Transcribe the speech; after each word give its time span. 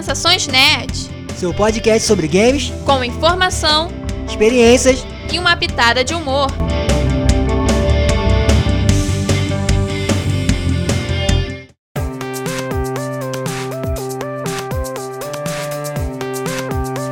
Sensações 0.00 0.46
Nerd. 0.46 1.10
Seu 1.36 1.52
podcast 1.52 2.08
sobre 2.08 2.26
games, 2.26 2.72
com 2.86 3.04
informação, 3.04 3.90
experiências 4.26 5.04
e 5.30 5.38
uma 5.38 5.54
pitada 5.54 6.02
de 6.02 6.14
humor. 6.14 6.46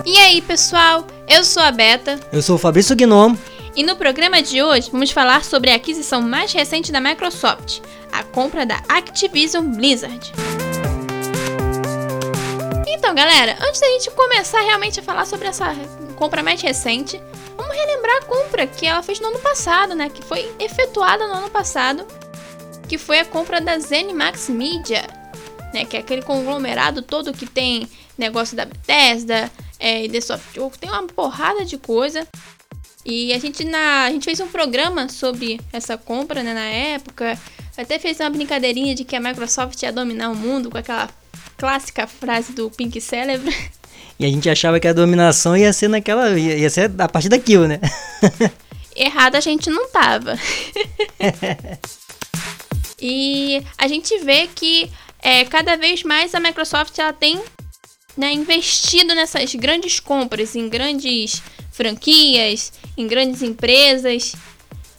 E 0.06 0.16
aí, 0.16 0.40
pessoal? 0.40 1.06
Eu 1.28 1.44
sou 1.44 1.62
a 1.62 1.70
Beta. 1.70 2.18
Eu 2.32 2.40
sou 2.40 2.56
o 2.56 2.58
Fabrício 2.58 2.96
Gnomo. 2.96 3.38
E 3.76 3.82
no 3.82 3.96
programa 3.96 4.40
de 4.40 4.62
hoje 4.62 4.88
vamos 4.90 5.10
falar 5.10 5.44
sobre 5.44 5.70
a 5.70 5.74
aquisição 5.74 6.22
mais 6.22 6.54
recente 6.54 6.90
da 6.90 7.02
Microsoft, 7.02 7.80
a 8.10 8.22
compra 8.22 8.64
da 8.64 8.82
Activision 8.88 9.74
Blizzard. 9.74 10.32
Então, 13.08 13.16
galera, 13.16 13.56
antes 13.62 13.80
da 13.80 13.86
gente 13.86 14.10
começar 14.10 14.60
realmente 14.60 15.00
a 15.00 15.02
falar 15.02 15.24
sobre 15.24 15.48
essa 15.48 15.74
compra 16.14 16.42
mais 16.42 16.60
recente, 16.60 17.18
vamos 17.56 17.74
relembrar 17.74 18.18
a 18.18 18.24
compra 18.26 18.66
que 18.66 18.84
ela 18.84 19.02
fez 19.02 19.18
no 19.18 19.28
ano 19.28 19.38
passado, 19.38 19.94
né? 19.94 20.10
Que 20.10 20.22
foi 20.22 20.54
efetuada 20.58 21.26
no 21.26 21.32
ano 21.32 21.48
passado, 21.48 22.06
que 22.86 22.98
foi 22.98 23.20
a 23.20 23.24
compra 23.24 23.62
da 23.62 23.78
ZeniMax 23.78 24.50
Media, 24.50 25.06
né? 25.72 25.86
Que 25.86 25.96
é 25.96 26.00
aquele 26.00 26.20
conglomerado 26.20 27.00
todo 27.00 27.32
que 27.32 27.46
tem 27.46 27.88
negócio 28.18 28.54
da 28.54 28.66
Bethesda, 28.66 29.50
é, 29.80 30.04
e 30.04 30.10
The 30.10 30.20
Software, 30.20 30.68
tem 30.78 30.90
uma 30.90 31.04
porrada 31.04 31.64
de 31.64 31.78
coisa. 31.78 32.28
E 33.06 33.32
a 33.32 33.38
gente, 33.38 33.64
na, 33.64 34.04
a 34.04 34.10
gente 34.10 34.26
fez 34.26 34.38
um 34.38 34.48
programa 34.48 35.08
sobre 35.08 35.58
essa 35.72 35.96
compra 35.96 36.42
né, 36.42 36.52
na 36.52 36.66
época. 36.66 37.40
Até 37.74 37.98
fez 37.98 38.20
uma 38.20 38.28
brincadeirinha 38.28 38.94
de 38.94 39.02
que 39.02 39.16
a 39.16 39.20
Microsoft 39.20 39.82
ia 39.82 39.90
dominar 39.90 40.28
o 40.28 40.36
mundo 40.36 40.68
com 40.68 40.76
aquela 40.76 41.08
clássica 41.58 42.06
frase 42.06 42.52
do 42.52 42.70
Pink 42.70 42.98
Célebre. 43.00 43.54
E 44.18 44.24
a 44.24 44.28
gente 44.28 44.48
achava 44.48 44.80
que 44.80 44.88
a 44.88 44.92
dominação 44.92 45.56
ia 45.56 45.72
ser 45.72 45.88
naquela. 45.88 46.30
ia, 46.38 46.70
ser 46.70 46.90
a 46.98 47.08
partir 47.08 47.28
daquilo, 47.28 47.66
né? 47.66 47.80
Errado 48.96 49.36
a 49.36 49.40
gente 49.40 49.68
não 49.68 49.88
tava. 49.90 50.36
e 53.00 53.62
a 53.76 53.86
gente 53.86 54.18
vê 54.18 54.48
que 54.48 54.90
é, 55.20 55.44
cada 55.44 55.76
vez 55.76 56.02
mais 56.02 56.34
a 56.34 56.40
Microsoft 56.40 56.98
ela 56.98 57.12
tem 57.12 57.40
né, 58.16 58.32
investido 58.32 59.14
nessas 59.14 59.54
grandes 59.54 60.00
compras, 60.00 60.56
em 60.56 60.68
grandes 60.68 61.40
franquias, 61.70 62.72
em 62.96 63.06
grandes 63.06 63.42
empresas. 63.42 64.34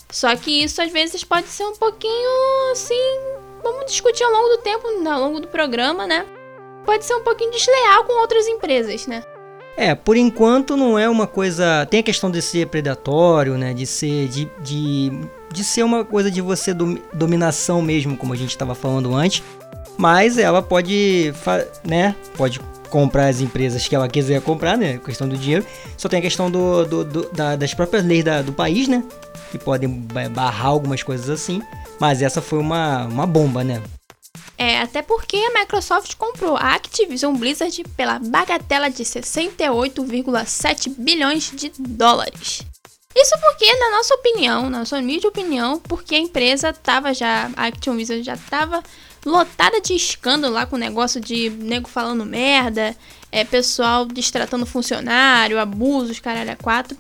Só 0.10 0.34
que 0.36 0.64
isso 0.64 0.82
às 0.82 0.92
vezes 0.92 1.26
pode 1.26 1.48
ser 1.48 1.66
um 1.66 1.76
pouquinho 1.76 2.72
assim. 2.72 2.96
Vamos 3.62 3.92
discutir 3.92 4.24
ao 4.24 4.32
longo 4.32 4.48
do 4.56 4.58
tempo, 4.60 4.88
ao 4.88 5.20
longo 5.20 5.42
do 5.42 5.48
programa, 5.50 6.08
né? 6.08 6.26
Pode 6.90 7.06
ser 7.06 7.14
um 7.14 7.24
pouquinho 7.24 7.52
desleal 7.52 8.04
com 8.04 8.20
outras 8.20 8.48
empresas, 8.48 9.06
né? 9.06 9.24
É, 9.78 9.94
por 9.94 10.18
enquanto 10.18 10.76
não 10.76 10.98
é 10.98 11.08
uma 11.08 11.28
coisa. 11.28 11.86
Tem 11.86 12.00
a 12.00 12.04
questão 12.04 12.32
de 12.32 12.42
ser 12.42 12.66
predatório, 12.66 13.60
né? 13.60 13.76
De 13.76 13.86
ser. 13.86 14.28
De, 14.28 14.50
de, 14.64 15.12
de 15.54 15.64
ser 15.64 15.84
uma 15.84 16.04
coisa 16.04 16.32
de 16.32 16.42
você 16.42 16.74
dom, 16.74 16.98
dominação 17.14 17.80
mesmo, 17.80 18.18
como 18.18 18.34
a 18.34 18.36
gente 18.36 18.50
estava 18.50 18.74
falando 18.74 19.14
antes. 19.14 19.44
Mas 20.00 20.40
ela 20.40 20.64
pode. 20.64 21.32
né? 21.84 22.16
Pode 22.36 22.60
comprar 22.90 23.28
as 23.28 23.40
empresas 23.40 23.88
que 23.88 23.94
ela 23.94 24.08
quiser 24.08 24.42
comprar, 24.42 24.76
né? 24.76 24.98
Questão 24.98 25.30
do 25.30 25.38
dinheiro. 25.38 25.64
Só 25.96 26.10
tem 26.10 26.18
a 26.18 26.24
questão 26.24 26.50
do, 26.50 26.86
do, 26.86 27.04
do 27.04 27.30
da, 27.32 27.56
das 27.56 27.72
próprias 27.72 28.04
leis 28.04 28.24
da, 28.24 28.42
do 28.42 28.52
país, 28.52 28.88
né? 28.88 29.04
Que 29.52 29.60
podem 29.60 29.88
barrar 30.32 30.70
algumas 30.70 31.04
coisas 31.04 31.30
assim. 31.30 31.62
Mas 32.00 32.24
essa 32.24 32.42
foi 32.42 32.58
uma, 32.58 33.06
uma 33.06 33.28
bomba, 33.28 33.64
né? 33.64 33.80
É, 34.62 34.82
até 34.82 35.02
porque 35.02 35.38
a 35.38 35.58
Microsoft 35.58 36.16
comprou 36.16 36.58
a 36.58 36.76
Activision 36.76 37.34
Blizzard 37.34 37.82
pela 37.96 38.20
bagatela 38.20 38.90
de 38.90 39.06
68,7 39.06 40.94
bilhões 40.98 41.50
de 41.56 41.72
dólares. 41.80 42.64
Isso 43.16 43.36
porque, 43.40 43.74
na 43.78 43.92
nossa 43.92 44.14
opinião, 44.16 44.70
na 44.70 44.80
nossa 44.80 44.98
humilde 44.98 45.26
opinião, 45.26 45.80
porque 45.80 46.14
a 46.14 46.20
empresa 46.20 46.74
tava 46.74 47.14
já, 47.14 47.50
a 47.56 47.68
Activision 47.68 48.22
já 48.22 48.36
tava 48.36 48.84
lotada 49.26 49.80
de 49.80 49.94
escândalo 49.94 50.54
lá 50.54 50.66
com 50.66 50.76
o 50.76 50.80
negócio 50.80 51.22
de 51.22 51.50
nego 51.50 51.88
falando 51.88 52.26
merda, 52.26 52.94
é, 53.32 53.46
pessoal 53.46 54.06
destratando 54.06 54.66
funcionário, 54.66 55.58
abusos, 55.58 56.20
caralho, 56.20 56.52
a 56.52 56.58
quatro. 56.58 56.98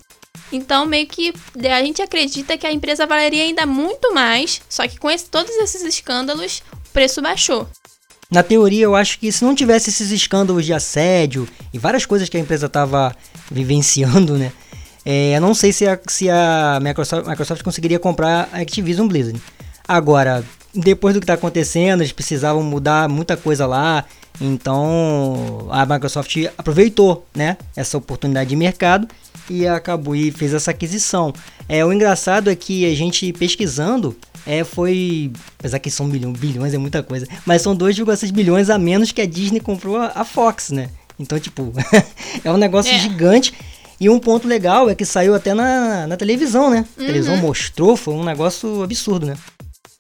Então, 0.50 0.86
meio 0.86 1.08
que 1.08 1.34
a 1.70 1.84
gente 1.84 2.02
acredita 2.02 2.58
que 2.58 2.66
a 2.66 2.72
empresa 2.72 3.06
valeria 3.06 3.44
ainda 3.44 3.66
muito 3.66 4.14
mais, 4.14 4.62
só 4.70 4.88
que 4.88 4.98
com 4.98 5.12
esse, 5.12 5.30
todos 5.30 5.54
esses 5.58 5.84
escândalos, 5.84 6.64
preço 7.00 7.22
baixou. 7.22 7.66
Na 8.30 8.44
teoria, 8.44 8.84
eu 8.84 8.94
acho 8.94 9.20
que 9.20 9.32
se 9.32 9.46
não 9.46 9.56
tivesse 9.56 9.90
esses 9.90 10.12
escândalos 10.12 10.66
de 10.66 10.74
assédio 10.74 11.48
e 11.74 11.80
várias 11.80 12.06
coisas 12.06 12.28
que 12.28 12.36
a 12.36 12.40
empresa 12.42 12.66
estava 12.66 13.16
vivenciando, 13.50 14.38
né? 14.38 14.52
É, 15.06 15.38
eu 15.38 15.40
não 15.40 15.54
sei 15.54 15.72
se 15.72 15.88
a, 15.88 15.98
se 16.08 16.30
a 16.30 16.78
Microsoft, 16.84 17.26
Microsoft 17.26 17.64
conseguiria 17.64 17.98
comprar 17.98 18.50
a 18.52 18.58
Activision 18.58 19.08
Blizzard. 19.08 19.42
Agora, 19.88 20.44
depois 20.76 21.14
do 21.14 21.22
que 21.22 21.24
está 21.24 21.36
acontecendo, 21.36 22.02
eles 22.02 22.12
precisavam 22.12 22.62
mudar 22.62 23.08
muita 23.08 23.38
coisa 23.38 23.66
lá. 23.66 24.04
Então 24.42 25.70
a 25.72 25.86
Microsoft 25.86 26.36
aproveitou, 26.58 27.26
né, 27.34 27.56
essa 27.78 27.98
oportunidade 27.98 28.50
de 28.50 28.58
mercado 28.58 29.08
e 29.50 29.68
acabou 29.68 30.16
e 30.16 30.32
fez 30.32 30.54
essa 30.54 30.72
aquisição. 30.72 31.34
É 31.68 31.86
o 31.86 31.92
engraçado 31.94 32.50
é 32.50 32.56
que 32.56 32.86
a 32.86 32.96
gente 32.96 33.32
pesquisando 33.34 34.16
é 34.46 34.64
foi, 34.64 35.32
apesar 35.60 35.80
que 35.80 35.92
são 35.92 36.10
bilhões, 36.10 36.38
bilhões 36.40 36.74
é 36.74 36.78
muita 36.78 37.04
coisa, 37.04 37.28
mas 37.46 37.62
são 37.62 37.76
2,6 37.76 38.32
bilhões 38.32 38.70
a 38.70 38.78
menos 38.78 39.12
que 39.12 39.22
a 39.22 39.26
Disney 39.26 39.60
comprou 39.60 39.98
a, 39.98 40.24
Fox, 40.24 40.72
né? 40.72 40.90
Então 41.20 41.40
tipo 41.40 41.74
é 42.44 42.52
um 42.52 42.58
negócio 42.58 42.94
é. 42.94 43.00
gigante. 43.00 43.54
E 44.02 44.10
um 44.10 44.18
ponto 44.18 44.48
legal 44.48 44.90
é 44.90 44.96
que 44.96 45.04
saiu 45.04 45.36
até 45.36 45.54
na, 45.54 46.08
na 46.08 46.16
televisão, 46.16 46.70
né? 46.70 46.86
A 46.96 47.02
televisão 47.02 47.34
uhum. 47.34 47.42
mostrou, 47.42 47.98
foi 47.98 48.14
um 48.14 48.24
negócio 48.24 48.82
absurdo, 48.82 49.26
né? 49.26 49.36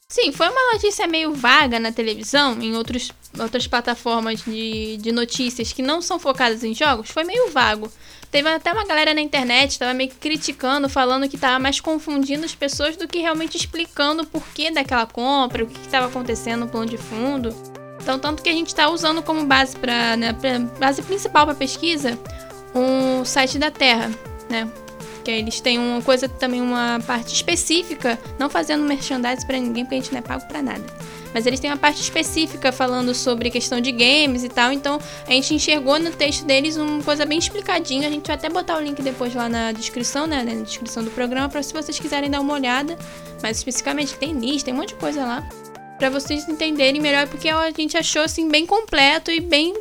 Sim, 0.07 0.31
foi 0.31 0.49
uma 0.49 0.73
notícia 0.73 1.05
meio 1.05 1.35
vaga 1.35 1.79
na 1.79 1.91
televisão, 1.91 2.59
em 2.59 2.75
outros, 2.75 3.11
outras 3.37 3.67
plataformas 3.67 4.41
de, 4.41 4.97
de 4.97 5.11
notícias 5.11 5.71
que 5.71 5.83
não 5.83 6.01
são 6.01 6.17
focadas 6.17 6.63
em 6.63 6.73
jogos, 6.73 7.11
foi 7.11 7.23
meio 7.23 7.51
vago. 7.51 7.91
Teve 8.31 8.47
até 8.47 8.71
uma 8.71 8.85
galera 8.85 9.13
na 9.13 9.21
internet 9.21 9.71
estava 9.71 9.93
meio 9.93 10.11
criticando, 10.11 10.87
falando 10.87 11.27
que 11.27 11.35
estava 11.35 11.57
mais 11.57 11.79
confundindo 11.79 12.45
as 12.45 12.53
pessoas 12.53 12.95
do 12.95 13.07
que 13.07 13.19
realmente 13.19 13.57
explicando 13.57 14.21
o 14.21 14.25
porquê 14.25 14.69
daquela 14.69 15.07
compra, 15.07 15.63
o 15.63 15.67
que 15.67 15.79
estava 15.79 16.05
acontecendo 16.05 16.61
no 16.61 16.67
plano 16.67 16.85
de 16.85 16.97
fundo. 16.97 17.55
Então, 18.01 18.19
tanto 18.19 18.43
que 18.43 18.49
a 18.49 18.53
gente 18.53 18.67
está 18.67 18.89
usando 18.89 19.23
como 19.23 19.45
base 19.45 19.75
para 19.75 20.15
né, 20.15 20.35
base 20.79 21.01
principal 21.01 21.45
para 21.45 21.55
pesquisa 21.55 22.17
um 22.73 23.25
site 23.25 23.57
da 23.57 23.71
Terra, 23.71 24.11
né? 24.49 24.69
Que 25.23 25.31
eles 25.31 25.59
têm 25.59 25.77
uma 25.77 26.01
coisa 26.01 26.27
também, 26.27 26.61
uma 26.61 26.99
parte 27.05 27.33
específica, 27.33 28.17
não 28.37 28.49
fazendo 28.49 28.83
merchandising 28.83 29.45
para 29.45 29.57
ninguém, 29.57 29.83
porque 29.83 29.95
a 29.95 29.99
gente 29.99 30.11
não 30.11 30.19
é 30.19 30.21
pago 30.21 30.45
para 30.47 30.61
nada. 30.61 30.83
Mas 31.33 31.45
eles 31.45 31.59
têm 31.59 31.69
uma 31.69 31.77
parte 31.77 32.01
específica 32.01 32.71
falando 32.71 33.13
sobre 33.13 33.49
questão 33.51 33.79
de 33.79 33.91
games 33.91 34.43
e 34.43 34.49
tal, 34.49 34.71
então 34.71 34.99
a 35.27 35.31
gente 35.31 35.53
enxergou 35.53 35.99
no 35.99 36.09
texto 36.11 36.43
deles 36.45 36.75
uma 36.75 37.03
coisa 37.03 37.25
bem 37.25 37.37
explicadinha. 37.37 38.07
A 38.07 38.11
gente 38.11 38.25
vai 38.25 38.35
até 38.35 38.49
botar 38.49 38.77
o 38.77 38.81
link 38.81 39.01
depois 39.01 39.33
lá 39.35 39.47
na 39.47 39.71
descrição, 39.71 40.25
né, 40.25 40.43
na 40.43 40.63
descrição 40.63 41.03
do 41.03 41.11
programa, 41.11 41.47
para 41.47 41.61
se 41.61 41.73
vocês 41.73 41.99
quiserem 41.99 42.29
dar 42.29 42.41
uma 42.41 42.53
olhada. 42.53 42.97
Mas 43.43 43.57
especificamente 43.57 44.15
tem 44.15 44.33
lista, 44.33 44.65
tem 44.65 44.73
um 44.73 44.77
monte 44.77 44.89
de 44.89 44.95
coisa 44.95 45.23
lá 45.23 45.47
para 45.99 46.09
vocês 46.09 46.47
entenderem 46.47 47.01
melhor, 47.01 47.27
porque 47.27 47.49
a 47.49 47.71
gente 47.71 47.97
achou 47.97 48.21
assim 48.21 48.47
bem 48.47 48.65
completo 48.65 49.29
e 49.29 49.41
bem 49.41 49.73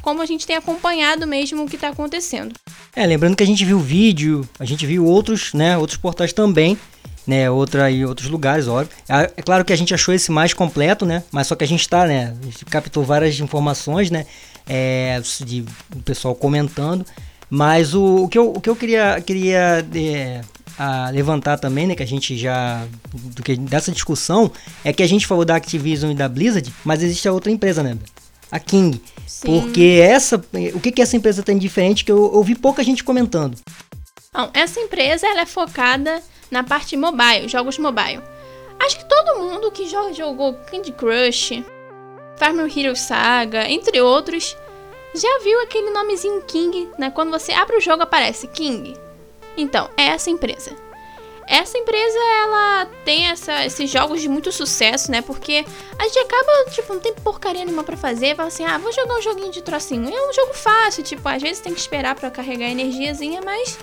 como 0.00 0.22
a 0.22 0.26
gente 0.26 0.46
tem 0.46 0.54
acompanhado 0.54 1.26
mesmo 1.26 1.64
o 1.64 1.66
que 1.66 1.74
está 1.74 1.88
acontecendo. 1.88 2.54
É, 2.96 3.04
lembrando 3.04 3.36
que 3.36 3.42
a 3.42 3.46
gente 3.46 3.62
viu 3.62 3.78
vídeo, 3.78 4.48
a 4.58 4.64
gente 4.64 4.86
viu 4.86 5.04
outros, 5.04 5.52
né, 5.52 5.76
outros 5.76 5.98
portais 5.98 6.32
também, 6.32 6.78
né, 7.26 7.50
outra 7.50 7.90
e 7.90 8.06
outros 8.06 8.30
lugares, 8.30 8.66
óbvio. 8.66 8.88
É, 9.06 9.30
é, 9.36 9.42
claro 9.42 9.66
que 9.66 9.72
a 9.72 9.76
gente 9.76 9.92
achou 9.92 10.14
esse 10.14 10.32
mais 10.32 10.54
completo, 10.54 11.04
né, 11.04 11.22
mas 11.30 11.46
só 11.46 11.54
que 11.54 11.62
a 11.62 11.66
gente 11.66 11.82
está, 11.82 12.06
né, 12.06 12.34
gente 12.42 12.64
captou 12.64 13.04
várias 13.04 13.38
informações, 13.38 14.10
né, 14.10 14.24
é, 14.66 15.20
de 15.44 15.62
o 15.94 16.02
pessoal 16.04 16.34
comentando, 16.34 17.04
mas 17.50 17.92
o, 17.94 18.24
o, 18.24 18.28
que 18.28 18.38
eu, 18.38 18.52
o 18.52 18.60
que 18.62 18.70
eu 18.70 18.74
queria, 18.74 19.20
queria 19.20 19.86
é, 19.94 20.40
a 20.78 21.10
levantar 21.10 21.58
também, 21.58 21.86
né, 21.86 21.94
que 21.94 22.02
a 22.02 22.06
gente 22.06 22.34
já 22.34 22.82
do 23.12 23.42
que 23.42 23.56
dessa 23.56 23.92
discussão 23.92 24.50
é 24.82 24.90
que 24.90 25.02
a 25.02 25.06
gente 25.06 25.26
falou 25.26 25.44
da 25.44 25.54
Activision 25.54 26.12
e 26.12 26.14
da 26.14 26.30
Blizzard, 26.30 26.72
mas 26.82 27.02
existe 27.02 27.28
a 27.28 27.32
outra 27.32 27.52
empresa, 27.52 27.82
né? 27.82 27.98
A 28.50 28.58
King. 28.58 29.00
Sim. 29.26 29.60
Porque 29.60 30.00
essa, 30.02 30.36
o 30.74 30.80
que 30.80 30.92
que 30.92 31.02
essa 31.02 31.16
empresa 31.16 31.42
tem 31.42 31.56
de 31.56 31.62
diferente 31.62 32.04
que 32.04 32.12
eu 32.12 32.18
ouvi 32.32 32.54
pouca 32.54 32.82
gente 32.82 33.02
comentando. 33.02 33.58
Bom, 34.32 34.50
essa 34.54 34.80
empresa 34.80 35.26
ela 35.26 35.40
é 35.40 35.46
focada 35.46 36.22
na 36.50 36.62
parte 36.62 36.96
mobile, 36.96 37.48
jogos 37.48 37.78
mobile. 37.78 38.22
Acho 38.78 38.98
que 38.98 39.08
todo 39.08 39.40
mundo 39.40 39.70
que 39.70 39.88
joga, 39.88 40.12
jogou 40.12 40.54
Candy 40.70 40.92
Crush, 40.92 41.64
Farmer 42.36 42.70
Hero 42.78 42.94
Saga, 42.94 43.68
entre 43.70 44.00
outros, 44.00 44.56
já 45.14 45.40
viu 45.42 45.60
aquele 45.62 45.90
nomezinho 45.90 46.42
King, 46.42 46.88
né? 46.98 47.10
Quando 47.10 47.30
você 47.30 47.52
abre 47.52 47.76
o 47.76 47.80
jogo 47.80 48.02
aparece 48.02 48.46
King. 48.48 48.94
Então, 49.56 49.88
é 49.96 50.08
essa 50.08 50.28
empresa. 50.28 50.72
Essa 51.46 51.78
empresa, 51.78 52.18
ela 52.42 52.86
tem 53.04 53.26
essa, 53.28 53.64
esses 53.64 53.88
jogos 53.88 54.20
de 54.20 54.28
muito 54.28 54.50
sucesso, 54.50 55.10
né? 55.10 55.22
Porque 55.22 55.64
a 55.98 56.04
gente 56.04 56.18
acaba, 56.18 56.70
tipo, 56.70 56.94
não 56.94 57.00
tem 57.00 57.14
porcaria 57.14 57.64
nenhuma 57.64 57.84
pra 57.84 57.96
fazer. 57.96 58.34
Fala 58.34 58.48
assim, 58.48 58.64
ah, 58.64 58.78
vou 58.78 58.92
jogar 58.92 59.16
um 59.16 59.22
joguinho 59.22 59.52
de 59.52 59.62
trocinho. 59.62 60.08
É 60.08 60.28
um 60.28 60.32
jogo 60.32 60.54
fácil, 60.54 61.04
tipo, 61.04 61.28
às 61.28 61.40
vezes 61.40 61.60
tem 61.60 61.72
que 61.72 61.80
esperar 61.80 62.14
para 62.14 62.30
carregar 62.30 62.68
energiazinha, 62.68 63.40
mas, 63.44 63.78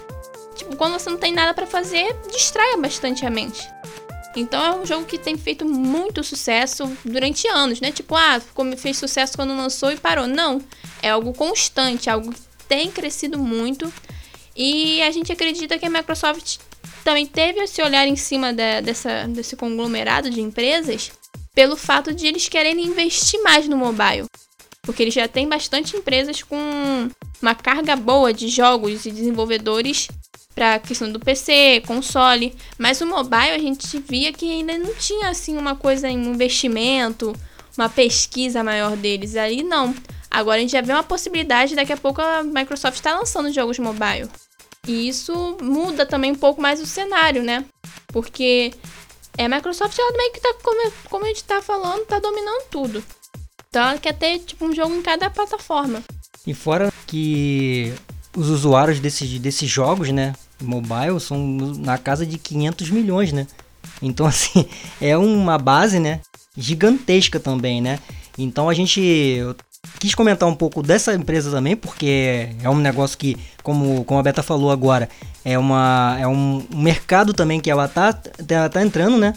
tipo, 0.55 0.75
quando 0.75 0.93
você 0.93 1.09
não 1.09 1.17
tem 1.17 1.31
nada 1.31 1.53
para 1.53 1.65
fazer, 1.65 2.13
distrai 2.29 2.75
bastante 2.77 3.25
a 3.25 3.29
mente. 3.29 3.67
Então 4.35 4.63
é 4.63 4.75
um 4.75 4.85
jogo 4.85 5.05
que 5.05 5.17
tem 5.17 5.37
feito 5.37 5.63
muito 5.63 6.23
sucesso 6.23 6.91
durante 7.05 7.47
anos, 7.47 7.79
né? 7.79 7.91
Tipo, 7.91 8.15
ah, 8.15 8.41
como 8.53 8.75
fez 8.75 8.97
sucesso 8.97 9.37
quando 9.37 9.55
lançou 9.55 9.91
e 9.91 9.97
parou. 9.97 10.27
Não, 10.27 10.59
é 11.01 11.11
algo 11.11 11.33
constante, 11.33 12.09
algo 12.09 12.33
que 12.33 12.41
tem 12.67 12.91
crescido 12.91 13.37
muito. 13.37 13.93
E 14.55 15.01
a 15.03 15.11
gente 15.11 15.31
acredita 15.31 15.77
que 15.77 15.85
a 15.85 15.89
Microsoft 15.89 16.57
também 17.03 17.25
teve 17.25 17.59
esse 17.61 17.81
olhar 17.81 18.07
em 18.07 18.15
cima 18.15 18.53
da, 18.53 18.81
dessa, 18.81 19.27
desse 19.27 19.55
conglomerado 19.55 20.29
de 20.29 20.41
empresas 20.41 21.11
pelo 21.53 21.75
fato 21.75 22.13
de 22.13 22.25
eles 22.25 22.49
quererem 22.49 22.85
investir 22.85 23.41
mais 23.43 23.67
no 23.67 23.77
mobile. 23.77 24.25
Porque 24.81 25.03
eles 25.03 25.13
já 25.13 25.27
têm 25.27 25.47
bastante 25.47 25.95
empresas 25.95 26.43
com 26.43 27.09
uma 27.41 27.55
carga 27.55 27.95
boa 27.95 28.33
de 28.33 28.47
jogos 28.47 29.05
e 29.05 29.11
desenvolvedores 29.11 30.07
para 30.53 30.75
a 30.75 30.79
questão 30.79 31.11
do 31.11 31.19
PC, 31.19 31.81
console, 31.85 32.55
mas 32.77 33.01
o 33.01 33.07
mobile 33.07 33.51
a 33.51 33.57
gente 33.57 33.99
via 33.99 34.31
que 34.31 34.51
ainda 34.51 34.77
não 34.77 34.93
tinha 34.95 35.29
assim 35.29 35.57
uma 35.57 35.75
coisa 35.75 36.07
em 36.07 36.25
investimento, 36.25 37.33
uma 37.77 37.89
pesquisa 37.89 38.63
maior 38.63 38.95
deles. 38.95 39.35
Ali 39.35 39.63
não. 39.63 39.95
Agora 40.29 40.57
a 40.57 40.61
gente 40.61 40.71
já 40.71 40.81
vê 40.81 40.91
uma 40.91 41.03
possibilidade, 41.03 41.75
daqui 41.75 41.93
a 41.93 41.97
pouco 41.97 42.21
a 42.21 42.43
Microsoft 42.43 42.95
está 42.95 43.17
lançando 43.17 43.51
jogos 43.51 43.79
mobile. 43.79 44.29
E 44.87 45.07
isso 45.07 45.57
muda 45.61 46.05
também 46.05 46.31
um 46.31 46.35
pouco 46.35 46.61
mais 46.61 46.81
o 46.81 46.85
cenário, 46.85 47.41
né? 47.41 47.65
Porque 48.07 48.73
é, 49.37 49.45
a 49.45 49.49
Microsoft, 49.49 49.97
ela 49.97 50.17
meio 50.17 50.33
que 50.33 50.41
tá, 50.41 50.53
como, 51.09 51.25
a 51.25 51.27
gente 51.27 51.43
tá 51.43 51.61
falando, 51.61 52.05
tá 52.05 52.19
dominando 52.19 52.65
tudo. 52.69 53.03
Então 53.69 53.81
ela 53.81 53.97
quer 53.97 54.13
ter, 54.13 54.39
tipo, 54.39 54.65
um 54.65 54.75
jogo 54.75 54.93
em 54.93 55.01
cada 55.01 55.29
plataforma. 55.29 56.03
E 56.45 56.53
fora 56.53 56.91
que 57.07 57.93
os 58.35 58.49
usuários 58.49 58.99
desses, 58.99 59.39
desses 59.39 59.69
jogos, 59.69 60.09
né, 60.11 60.33
mobile, 60.61 61.19
são 61.19 61.37
na 61.79 61.97
casa 61.97 62.25
de 62.25 62.37
500 62.37 62.89
milhões, 62.89 63.31
né? 63.31 63.47
Então, 64.01 64.25
assim, 64.27 64.67
é 64.99 65.17
uma 65.17 65.57
base, 65.57 65.99
né, 65.99 66.19
gigantesca 66.57 67.39
também, 67.39 67.81
né? 67.81 67.99
Então 68.37 68.67
a 68.67 68.73
gente 68.73 69.39
quis 69.99 70.13
comentar 70.13 70.47
um 70.49 70.55
pouco 70.55 70.83
dessa 70.83 71.13
empresa 71.13 71.49
também, 71.51 71.75
porque 71.75 72.49
é 72.61 72.69
um 72.69 72.75
negócio 72.75 73.17
que, 73.17 73.37
como, 73.61 74.03
como 74.03 74.19
a 74.19 74.23
Beta 74.23 74.43
falou 74.43 74.71
agora, 74.71 75.09
é, 75.45 75.57
uma, 75.57 76.17
é 76.19 76.27
um 76.27 76.65
mercado 76.73 77.33
também 77.33 77.59
que 77.59 77.71
ela 77.71 77.87
tá, 77.87 78.11
tá, 78.11 78.69
tá 78.69 78.83
entrando, 78.83 79.17
né? 79.17 79.33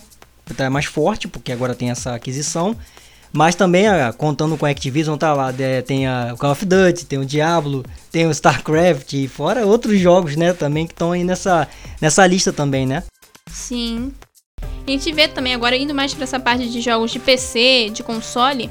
Tá 0.57 0.69
mais 0.71 0.85
forte, 0.87 1.29
porque 1.29 1.53
agora 1.53 1.75
tem 1.75 1.91
essa 1.91 2.15
aquisição. 2.15 2.77
Mas 3.33 3.55
também, 3.55 3.87
ah, 3.87 4.13
contando 4.13 4.57
com 4.57 4.65
a 4.65 4.71
Activision, 4.71 5.17
tá 5.17 5.35
lá, 5.35 5.53
é, 5.59 5.83
tem 5.83 6.07
a, 6.07 6.35
Call 6.39 6.53
of 6.53 6.65
Duty, 6.65 7.07
tem 7.07 7.19
o 7.19 7.25
Diablo, 7.25 7.85
tem 8.11 8.27
o 8.27 8.31
StarCraft, 8.31 9.13
e 9.13 9.29
fora 9.29 9.67
outros 9.67 10.01
jogos, 10.01 10.37
né, 10.37 10.53
também 10.53 10.87
que 10.87 10.95
estão 10.95 11.13
aí 11.13 11.23
nessa, 11.23 11.69
nessa 12.01 12.27
lista 12.27 12.53
também, 12.53 12.87
né? 12.87 13.03
Sim. 13.51 14.13
A 14.87 14.91
gente 14.91 15.13
vê 15.13 15.29
também 15.29 15.55
agora, 15.55 15.77
indo 15.77 15.95
mais 15.95 16.15
para 16.15 16.25
essa 16.25 16.41
parte 16.41 16.69
de 16.69 16.81
jogos 16.81 17.11
de 17.11 17.19
PC, 17.19 17.91
de 17.93 18.03
console, 18.03 18.71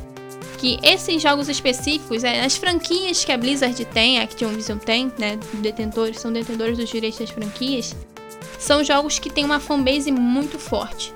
que 0.66 0.80
esses 0.82 1.22
jogos 1.22 1.48
específicos, 1.48 2.24
é, 2.24 2.44
as 2.44 2.58
franquias 2.58 3.24
que 3.24 3.32
a 3.32 3.38
Blizzard 3.38 3.86
tem, 3.86 4.20
a 4.20 4.24
Activision 4.24 4.80
tem, 4.80 5.14
né, 5.16 5.38
detentores, 5.54 6.20
são 6.20 6.34
detentores 6.34 6.76
dos 6.76 6.90
direitos 6.90 7.20
das 7.20 7.30
franquias, 7.30 7.96
são 8.58 8.84
jogos 8.84 9.20
que 9.20 9.30
têm 9.30 9.46
uma 9.46 9.60
fanbase 9.60 10.12
muito 10.12 10.58
forte. 10.58 11.14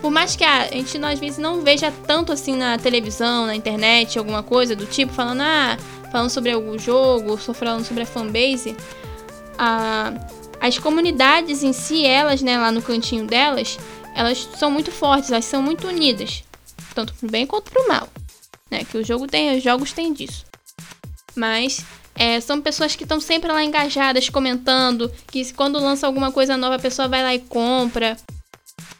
Por 0.00 0.12
mais 0.12 0.36
que 0.36 0.44
a 0.44 0.68
gente 0.68 0.96
às 1.04 1.18
vezes 1.18 1.38
não 1.38 1.62
veja 1.62 1.92
tanto 2.06 2.30
assim 2.30 2.56
na 2.56 2.78
televisão, 2.78 3.44
na 3.46 3.56
internet, 3.56 4.20
alguma 4.20 4.40
coisa 4.42 4.76
do 4.76 4.86
tipo, 4.86 5.12
falando, 5.12 5.40
ah, 5.40 5.76
falando 6.12 6.30
sobre 6.30 6.52
algum 6.52 6.78
jogo, 6.78 7.32
ou 7.32 7.36
falando 7.36 7.84
sobre 7.84 8.04
a 8.04 8.06
fanbase, 8.06 8.76
a, 9.58 10.12
as 10.60 10.78
comunidades 10.78 11.64
em 11.64 11.72
si, 11.72 12.06
elas, 12.06 12.40
né, 12.40 12.56
lá 12.56 12.70
no 12.70 12.80
cantinho 12.80 13.26
delas, 13.26 13.80
elas 14.14 14.48
são 14.56 14.70
muito 14.70 14.92
fortes, 14.92 15.32
elas 15.32 15.44
são 15.44 15.60
muito 15.60 15.88
unidas, 15.88 16.44
tanto 16.94 17.12
pro 17.14 17.28
bem 17.28 17.44
quanto 17.44 17.72
pro 17.72 17.88
mal 17.88 18.08
né? 18.72 18.84
Que 18.84 18.96
o 18.96 19.04
jogo 19.04 19.26
tem, 19.26 19.56
os 19.56 19.62
jogos 19.62 19.92
têm 19.92 20.12
disso. 20.12 20.44
Mas 21.36 21.84
é, 22.14 22.40
são 22.40 22.60
pessoas 22.60 22.96
que 22.96 23.04
estão 23.04 23.20
sempre 23.20 23.52
lá 23.52 23.62
engajadas, 23.62 24.28
comentando, 24.28 25.12
que 25.30 25.52
quando 25.52 25.78
lança 25.78 26.06
alguma 26.06 26.32
coisa 26.32 26.56
nova 26.56 26.76
a 26.76 26.80
pessoa 26.80 27.06
vai 27.06 27.22
lá 27.22 27.34
e 27.34 27.38
compra. 27.38 28.16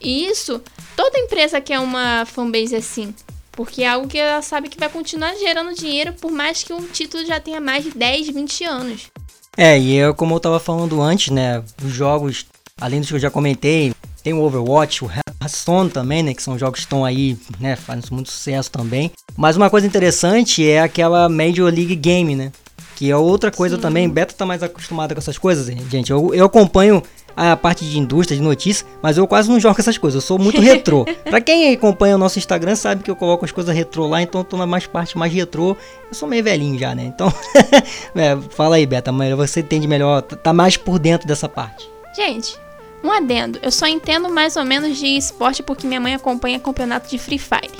E 0.00 0.26
isso, 0.26 0.60
toda 0.94 1.18
empresa 1.18 1.60
quer 1.60 1.80
uma 1.80 2.24
fanbase 2.26 2.76
assim. 2.76 3.14
Porque 3.50 3.82
é 3.82 3.88
algo 3.88 4.08
que 4.08 4.18
ela 4.18 4.40
sabe 4.42 4.68
que 4.68 4.78
vai 4.78 4.88
continuar 4.88 5.34
gerando 5.36 5.74
dinheiro, 5.74 6.14
por 6.14 6.30
mais 6.30 6.62
que 6.62 6.72
um 6.72 6.86
título 6.86 7.24
já 7.26 7.40
tenha 7.40 7.60
mais 7.60 7.84
de 7.84 7.90
10, 7.90 8.28
20 8.28 8.64
anos. 8.64 9.10
É, 9.56 9.78
e 9.78 9.94
eu, 9.94 10.14
como 10.14 10.34
eu 10.34 10.40
tava 10.40 10.58
falando 10.58 11.02
antes, 11.02 11.30
né? 11.30 11.62
Os 11.84 11.92
jogos, 11.92 12.46
além 12.80 13.00
dos 13.00 13.10
que 13.10 13.14
eu 13.16 13.20
já 13.20 13.30
comentei, 13.30 13.94
tem 14.22 14.32
o 14.32 14.40
Overwatch, 14.42 15.04
o 15.04 15.06
Hearthstone 15.42 15.90
também, 15.90 16.22
né? 16.22 16.34
Que 16.34 16.42
são 16.42 16.58
jogos 16.58 16.80
que 16.80 16.86
estão 16.86 17.04
aí, 17.04 17.36
né? 17.60 17.76
Fazem 17.76 18.04
muito 18.10 18.30
sucesso 18.30 18.70
também. 18.70 19.10
Mas 19.36 19.56
uma 19.56 19.70
coisa 19.70 19.86
interessante 19.86 20.68
é 20.68 20.80
aquela 20.80 21.28
Major 21.28 21.72
League 21.72 21.96
Game, 21.96 22.34
né? 22.34 22.52
Que 22.96 23.10
é 23.10 23.16
outra 23.16 23.50
coisa 23.50 23.76
Sim. 23.76 23.82
também. 23.82 24.08
Beto 24.08 24.34
tá 24.34 24.46
mais 24.46 24.62
acostumado 24.62 25.14
com 25.14 25.18
essas 25.18 25.38
coisas, 25.38 25.66
gente. 25.90 26.10
Eu, 26.10 26.34
eu 26.34 26.46
acompanho 26.46 27.02
a 27.36 27.56
parte 27.56 27.84
de 27.84 27.98
indústria, 27.98 28.36
de 28.36 28.42
notícias, 28.42 28.88
mas 29.02 29.16
eu 29.16 29.26
quase 29.26 29.48
não 29.48 29.58
jogo 29.58 29.76
essas 29.78 29.98
coisas. 29.98 30.22
Eu 30.22 30.26
sou 30.26 30.38
muito 30.38 30.60
retrô. 30.62 31.04
pra 31.24 31.40
quem 31.40 31.72
acompanha 31.72 32.14
o 32.14 32.18
nosso 32.18 32.38
Instagram 32.38 32.76
sabe 32.76 33.02
que 33.02 33.10
eu 33.10 33.16
coloco 33.16 33.44
as 33.44 33.50
coisas 33.50 33.74
retrô 33.74 34.06
lá, 34.06 34.22
então 34.22 34.42
eu 34.42 34.44
tô 34.44 34.56
na 34.56 34.66
mais 34.66 34.86
parte 34.86 35.16
mais 35.16 35.32
retrô. 35.32 35.76
Eu 36.08 36.14
sou 36.14 36.28
meio 36.28 36.44
velhinho 36.44 36.78
já, 36.78 36.94
né? 36.94 37.04
Então, 37.04 37.32
é, 38.14 38.36
fala 38.50 38.76
aí, 38.76 38.86
Beta, 38.86 39.10
mas 39.10 39.34
você 39.34 39.60
entende 39.60 39.86
melhor, 39.86 40.22
tá 40.22 40.52
mais 40.52 40.76
por 40.76 40.98
dentro 40.98 41.26
dessa 41.26 41.48
parte. 41.48 41.88
Gente, 42.14 42.58
um 43.02 43.10
adendo, 43.10 43.58
eu 43.62 43.70
só 43.70 43.86
entendo 43.86 44.28
mais 44.28 44.56
ou 44.56 44.64
menos 44.64 44.96
de 44.96 45.06
esporte 45.06 45.62
porque 45.62 45.86
minha 45.86 46.00
mãe 46.00 46.14
acompanha 46.14 46.58
campeonato 46.60 47.08
de 47.08 47.18
Free 47.18 47.38
Fire. 47.38 47.70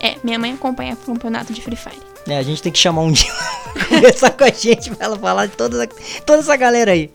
É, 0.00 0.16
minha 0.22 0.38
mãe 0.38 0.52
acompanha 0.52 0.96
campeonato 0.96 1.52
de 1.52 1.60
Free 1.60 1.76
Fire. 1.76 2.00
É, 2.26 2.38
a 2.38 2.42
gente 2.42 2.62
tem 2.62 2.72
que 2.72 2.78
chamar 2.78 3.02
um 3.02 3.12
dia 3.12 3.30
conversar 3.88 4.30
com 4.30 4.44
a 4.44 4.50
gente 4.50 4.90
pra 4.90 5.06
ela 5.06 5.18
falar 5.18 5.46
de 5.46 5.52
toda, 5.56 5.86
toda 6.24 6.38
essa 6.40 6.56
galera 6.56 6.92
aí. 6.92 7.10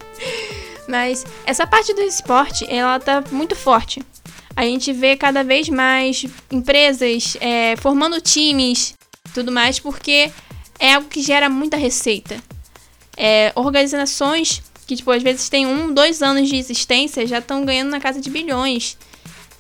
Mas 0.88 1.26
essa 1.46 1.66
parte 1.66 1.94
do 1.94 2.02
esporte, 2.02 2.66
ela 2.70 3.00
tá 3.00 3.24
muito 3.32 3.56
forte. 3.56 4.04
A 4.56 4.64
gente 4.64 4.92
vê 4.92 5.16
cada 5.16 5.44
vez 5.44 5.70
mais 5.70 6.26
empresas 6.52 7.38
é, 7.40 7.76
formando 7.78 8.20
times, 8.20 8.94
tudo 9.34 9.52
mais, 9.52 9.80
porque 9.80 10.32
é 10.80 10.94
algo 10.94 11.08
que 11.08 11.22
gera 11.22 11.50
muita 11.50 11.78
receita. 11.78 12.38
É, 13.16 13.52
organizações 13.56 14.62
que, 14.90 14.96
tipo, 14.96 15.12
às 15.12 15.22
vezes 15.22 15.48
tem 15.50 15.68
um, 15.68 15.94
dois 15.94 16.24
anos 16.24 16.50
de 16.50 16.56
existência, 16.56 17.28
já 17.28 17.38
estão 17.38 17.64
ganhando 17.64 17.92
na 17.92 18.00
casa 18.00 18.20
de 18.20 18.28
bilhões. 18.28 18.98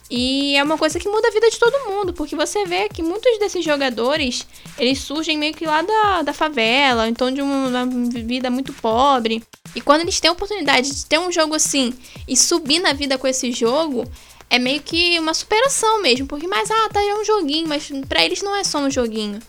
E 0.09 0.55
é 0.55 0.63
uma 0.63 0.75
coisa 0.75 0.99
que 0.99 1.07
muda 1.07 1.27
a 1.27 1.31
vida 1.31 1.47
de 1.51 1.59
todo 1.59 1.87
mundo, 1.87 2.13
porque 2.13 2.35
você 2.35 2.65
vê 2.65 2.89
que 2.89 3.03
muitos 3.03 3.37
desses 3.37 3.63
jogadores, 3.63 4.47
eles 4.75 4.97
surgem 4.97 5.37
meio 5.37 5.53
que 5.53 5.67
lá 5.67 5.83
da, 5.83 6.23
da 6.23 6.33
favela, 6.33 7.07
então 7.07 7.31
de 7.31 7.43
uma 7.43 7.85
vida 7.85 8.49
muito 8.49 8.73
pobre. 8.73 9.43
E 9.75 9.81
quando 9.81 10.01
eles 10.01 10.19
têm 10.19 10.29
a 10.29 10.31
oportunidade 10.31 10.89
de 10.89 11.05
ter 11.05 11.19
um 11.19 11.31
jogo 11.31 11.53
assim 11.53 11.93
e 12.27 12.35
subir 12.35 12.79
na 12.79 12.91
vida 12.91 13.15
com 13.15 13.27
esse 13.27 13.51
jogo, 13.51 14.09
é 14.49 14.57
meio 14.57 14.81
que 14.81 15.19
uma 15.19 15.35
superação 15.35 16.01
mesmo, 16.01 16.25
porque 16.25 16.47
mais 16.47 16.71
ah, 16.71 16.89
tá 16.91 17.03
é 17.03 17.13
um 17.13 17.23
joguinho, 17.23 17.67
mas 17.67 17.91
para 18.07 18.25
eles 18.25 18.41
não 18.41 18.55
é 18.55 18.63
só 18.63 18.79
um 18.79 18.89
joguinho. 18.89 19.39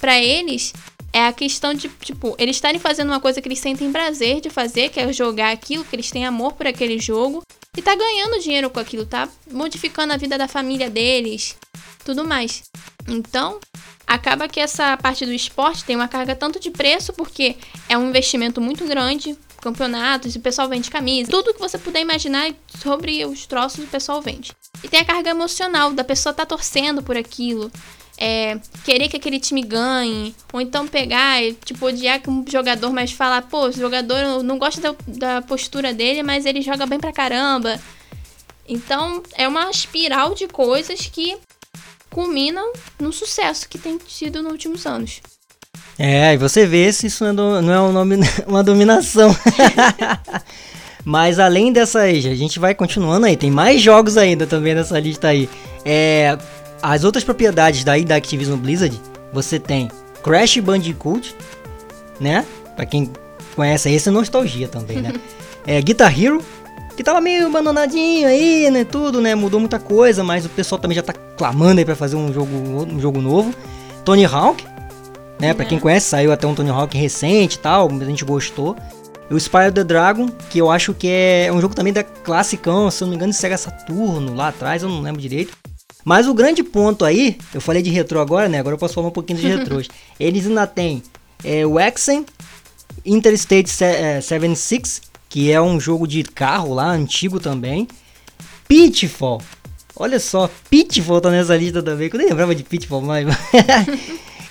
Para 0.00 0.18
eles 0.20 0.72
é 1.12 1.26
a 1.26 1.32
questão 1.32 1.72
de, 1.72 1.88
tipo, 1.88 2.34
eles 2.38 2.56
estarem 2.56 2.78
fazendo 2.78 3.08
uma 3.08 3.20
coisa 3.20 3.40
que 3.40 3.48
eles 3.48 3.58
sentem 3.58 3.90
prazer 3.90 4.40
de 4.40 4.50
fazer, 4.50 4.90
que 4.90 5.00
é 5.00 5.12
jogar 5.12 5.52
aquilo, 5.52 5.84
que 5.84 5.96
eles 5.96 6.10
têm 6.10 6.26
amor 6.26 6.52
por 6.52 6.66
aquele 6.66 6.98
jogo, 6.98 7.42
e 7.76 7.82
tá 7.82 7.94
ganhando 7.94 8.40
dinheiro 8.40 8.70
com 8.70 8.80
aquilo, 8.80 9.06
tá 9.06 9.28
modificando 9.50 10.12
a 10.12 10.16
vida 10.16 10.36
da 10.36 10.48
família 10.48 10.90
deles, 10.90 11.56
tudo 12.04 12.24
mais. 12.24 12.64
Então, 13.06 13.58
acaba 14.06 14.48
que 14.48 14.60
essa 14.60 14.96
parte 14.96 15.24
do 15.24 15.32
esporte 15.32 15.84
tem 15.84 15.96
uma 15.96 16.08
carga 16.08 16.34
tanto 16.34 16.58
de 16.58 16.70
preço, 16.70 17.12
porque 17.12 17.56
é 17.88 17.96
um 17.96 18.08
investimento 18.08 18.60
muito 18.60 18.84
grande, 18.86 19.36
campeonatos, 19.60 20.34
o 20.34 20.40
pessoal 20.40 20.68
vende 20.68 20.90
camisa, 20.90 21.30
tudo 21.30 21.52
que 21.52 21.60
você 21.60 21.78
puder 21.78 22.00
imaginar 22.00 22.50
sobre 22.80 23.24
os 23.24 23.46
troços 23.46 23.84
o 23.84 23.88
pessoal 23.88 24.22
vende. 24.22 24.52
E 24.82 24.88
tem 24.88 25.00
a 25.00 25.04
carga 25.04 25.30
emocional 25.30 25.92
da 25.92 26.04
pessoa 26.04 26.32
tá 26.32 26.46
torcendo 26.46 27.02
por 27.02 27.16
aquilo, 27.16 27.70
é, 28.18 28.58
querer 28.84 29.08
que 29.08 29.16
aquele 29.16 29.38
time 29.38 29.62
ganhe, 29.62 30.34
ou 30.52 30.60
então 30.60 30.88
pegar 30.88 31.42
e, 31.42 31.54
tipo, 31.54 31.86
odiar 31.86 32.20
que 32.20 32.28
um 32.28 32.44
jogador, 32.46 32.92
mas 32.92 33.12
falar, 33.12 33.42
pô, 33.42 33.68
o 33.68 33.72
jogador 33.72 34.42
não 34.42 34.58
gosta 34.58 34.80
da, 34.80 34.94
da 35.06 35.42
postura 35.42 35.94
dele, 35.94 36.22
mas 36.22 36.44
ele 36.44 36.60
joga 36.60 36.84
bem 36.84 36.98
pra 36.98 37.12
caramba. 37.12 37.80
Então, 38.68 39.22
é 39.34 39.46
uma 39.46 39.70
espiral 39.70 40.34
de 40.34 40.48
coisas 40.48 41.06
que 41.06 41.38
culminam 42.10 42.72
no 42.98 43.12
sucesso 43.12 43.68
que 43.68 43.78
tem 43.78 43.96
tido 43.98 44.42
nos 44.42 44.52
últimos 44.52 44.84
anos. 44.84 45.20
É, 45.98 46.34
e 46.34 46.36
você 46.36 46.66
vê 46.66 46.92
se 46.92 47.06
isso 47.06 47.24
não 47.32 47.56
é, 47.56 47.74
é 47.74 47.80
um 47.80 47.92
nome, 47.92 48.16
uma 48.46 48.62
dominação. 48.62 49.34
Mas 51.04 51.38
além 51.38 51.72
dessas, 51.72 52.02
a 52.26 52.34
gente 52.34 52.58
vai 52.58 52.74
continuando 52.74 53.26
aí, 53.26 53.36
tem 53.36 53.50
mais 53.50 53.80
jogos 53.80 54.16
ainda 54.16 54.46
também 54.46 54.74
nessa 54.74 54.98
lista 54.98 55.28
aí. 55.28 55.48
É, 55.84 56.36
as 56.82 57.04
outras 57.04 57.24
propriedades 57.24 57.84
daí 57.84 58.04
da 58.04 58.16
Activision 58.16 58.58
Blizzard, 58.58 59.00
você 59.32 59.58
tem 59.58 59.90
Crash 60.22 60.58
Bandicoot, 60.58 61.34
né? 62.20 62.44
Pra 62.76 62.86
quem 62.86 63.10
conhece 63.54 63.90
esse 63.90 64.08
é 64.08 64.12
nostalgia 64.12 64.68
também, 64.68 64.98
né? 64.98 65.12
é, 65.66 65.80
Guitar 65.82 66.16
Hero, 66.18 66.42
que 66.96 67.02
tava 67.02 67.20
meio 67.20 67.46
abandonadinho 67.46 68.28
aí, 68.28 68.70
né? 68.70 68.84
Tudo, 68.84 69.20
né? 69.20 69.34
Mudou 69.34 69.60
muita 69.60 69.78
coisa, 69.78 70.22
mas 70.22 70.44
o 70.44 70.48
pessoal 70.48 70.80
também 70.80 70.94
já 70.94 71.02
tá 71.02 71.12
clamando 71.12 71.80
aí 71.80 71.84
pra 71.84 71.96
fazer 71.96 72.16
um 72.16 72.32
jogo, 72.32 72.54
um 72.54 73.00
jogo 73.00 73.20
novo. 73.20 73.54
Tony 74.04 74.24
Hawk, 74.24 74.64
né? 75.40 75.54
Pra 75.54 75.64
quem 75.64 75.78
conhece, 75.78 76.06
saiu 76.06 76.32
até 76.32 76.46
um 76.46 76.54
Tony 76.54 76.70
Hawk 76.70 76.96
recente 76.96 77.56
e 77.56 77.58
tal, 77.58 77.88
a 77.88 78.04
gente 78.04 78.24
gostou. 78.24 78.76
E 79.30 79.34
o 79.34 79.38
Spire 79.38 79.70
the 79.70 79.84
Dragon, 79.84 80.28
que 80.48 80.58
eu 80.58 80.70
acho 80.70 80.94
que 80.94 81.08
é 81.08 81.50
um 81.52 81.60
jogo 81.60 81.74
também 81.74 81.92
da 81.92 82.02
classicão, 82.02 82.90
se 82.90 83.02
eu 83.02 83.06
não 83.06 83.10
me 83.10 83.16
engano, 83.16 83.32
de 83.32 83.38
Sega 83.38 83.58
Saturno, 83.58 84.34
lá 84.34 84.48
atrás, 84.48 84.82
eu 84.82 84.88
não 84.88 85.02
lembro 85.02 85.20
direito. 85.20 85.54
Mas 86.04 86.26
o 86.26 86.34
grande 86.34 86.62
ponto 86.62 87.04
aí, 87.04 87.38
eu 87.52 87.60
falei 87.60 87.82
de 87.82 87.90
retrô 87.90 88.20
agora, 88.20 88.48
né? 88.48 88.58
Agora 88.58 88.74
eu 88.74 88.78
posso 88.78 88.94
falar 88.94 89.08
um 89.08 89.12
pouquinho 89.12 89.38
de 89.38 89.46
retrôs. 89.48 89.88
Eles 90.18 90.46
ainda 90.46 90.66
tem 90.66 91.02
é, 91.44 91.66
o 91.66 91.78
Exen 91.78 92.24
Interstate 93.04 93.68
76, 93.68 95.02
é, 95.02 95.08
que 95.28 95.52
é 95.52 95.60
um 95.60 95.78
jogo 95.78 96.06
de 96.06 96.22
carro 96.22 96.74
lá, 96.74 96.90
antigo 96.90 97.38
também. 97.38 97.86
Pitfall. 98.66 99.40
Olha 99.96 100.20
só, 100.20 100.48
Pitfall 100.70 101.20
tá 101.20 101.30
nessa 101.30 101.56
lista 101.56 101.82
também, 101.82 102.08
que 102.08 102.16
eu 102.16 102.18
nem 102.18 102.28
lembrava 102.28 102.54
de 102.54 102.62
Pitfall, 102.62 103.02
mas... 103.02 103.26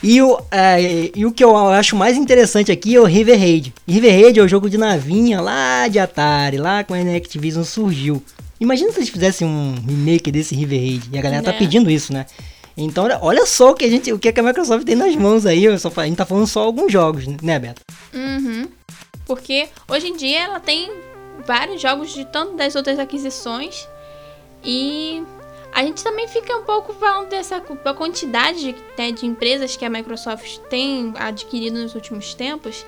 E 0.03 0.21
o, 0.21 0.39
é, 0.51 1.11
e 1.15 1.25
o 1.25 1.31
que 1.31 1.43
eu 1.43 1.57
acho 1.69 1.95
mais 1.95 2.17
interessante 2.17 2.71
aqui 2.71 2.95
é 2.95 2.99
o 2.99 3.05
River 3.05 3.39
Raid. 3.39 3.73
River 3.87 4.13
Raid 4.13 4.39
é 4.39 4.43
o 4.43 4.47
jogo 4.47 4.69
de 4.69 4.77
navinha 4.77 5.41
lá 5.41 5.87
de 5.87 5.97
Atari, 5.97 6.57
lá 6.57 6.83
quando 6.83 7.09
a 7.09 7.15
Activision 7.15 7.63
surgiu. 7.63 8.21
Imagina 8.59 8.91
se 8.91 8.99
eles 8.99 9.09
fizessem 9.09 9.47
um 9.47 9.75
remake 9.87 10.31
desse 10.31 10.55
River 10.55 10.79
Raid. 10.79 11.09
E 11.11 11.17
a 11.17 11.21
galera 11.21 11.43
tá 11.43 11.51
né? 11.51 11.57
pedindo 11.57 11.89
isso, 11.89 12.11
né? 12.11 12.25
Então, 12.75 13.07
olha 13.21 13.45
só 13.45 13.71
o 13.71 13.75
que 13.75 13.85
a 13.85 13.89
gente, 13.89 14.13
o 14.13 14.19
que 14.19 14.29
a 14.29 14.43
Microsoft 14.43 14.85
tem 14.85 14.95
nas 14.95 15.15
mãos 15.15 15.45
aí. 15.45 15.65
Só, 15.79 15.91
a 15.95 16.05
gente 16.05 16.17
tá 16.17 16.25
falando 16.25 16.45
só 16.45 16.61
alguns 16.61 16.91
jogos, 16.91 17.25
né, 17.41 17.57
Beto? 17.57 17.81
Uhum. 18.13 18.67
Porque 19.25 19.67
hoje 19.87 20.07
em 20.07 20.15
dia 20.15 20.43
ela 20.43 20.59
tem 20.59 20.91
vários 21.45 21.81
jogos 21.81 22.13
de 22.13 22.25
tanto 22.25 22.55
das 22.55 22.75
outras 22.75 22.99
aquisições. 22.99 23.87
E 24.63 25.23
a 25.73 25.83
gente 25.83 26.03
também 26.03 26.27
fica 26.27 26.55
um 26.55 26.63
pouco 26.63 26.93
falando 26.93 27.29
dessa 27.29 27.59
quantidade 27.59 28.75
né, 28.97 29.11
de 29.11 29.25
empresas 29.25 29.75
que 29.75 29.85
a 29.85 29.89
Microsoft 29.89 30.59
tem 30.69 31.13
adquirido 31.15 31.79
nos 31.79 31.95
últimos 31.95 32.33
tempos. 32.33 32.85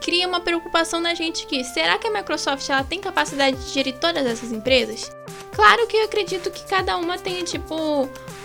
Cria 0.00 0.28
uma 0.28 0.40
preocupação 0.40 1.00
na 1.00 1.14
gente 1.14 1.46
que 1.46 1.64
será 1.64 1.98
que 1.98 2.06
a 2.06 2.10
Microsoft 2.10 2.68
ela 2.68 2.84
tem 2.84 3.00
capacidade 3.00 3.56
de 3.56 3.72
gerir 3.72 3.98
todas 3.98 4.26
essas 4.26 4.52
empresas? 4.52 5.10
Claro 5.52 5.86
que 5.86 5.96
eu 5.96 6.04
acredito 6.04 6.50
que 6.50 6.66
cada 6.66 6.98
uma 6.98 7.16
tem 7.16 7.42
tipo 7.42 7.74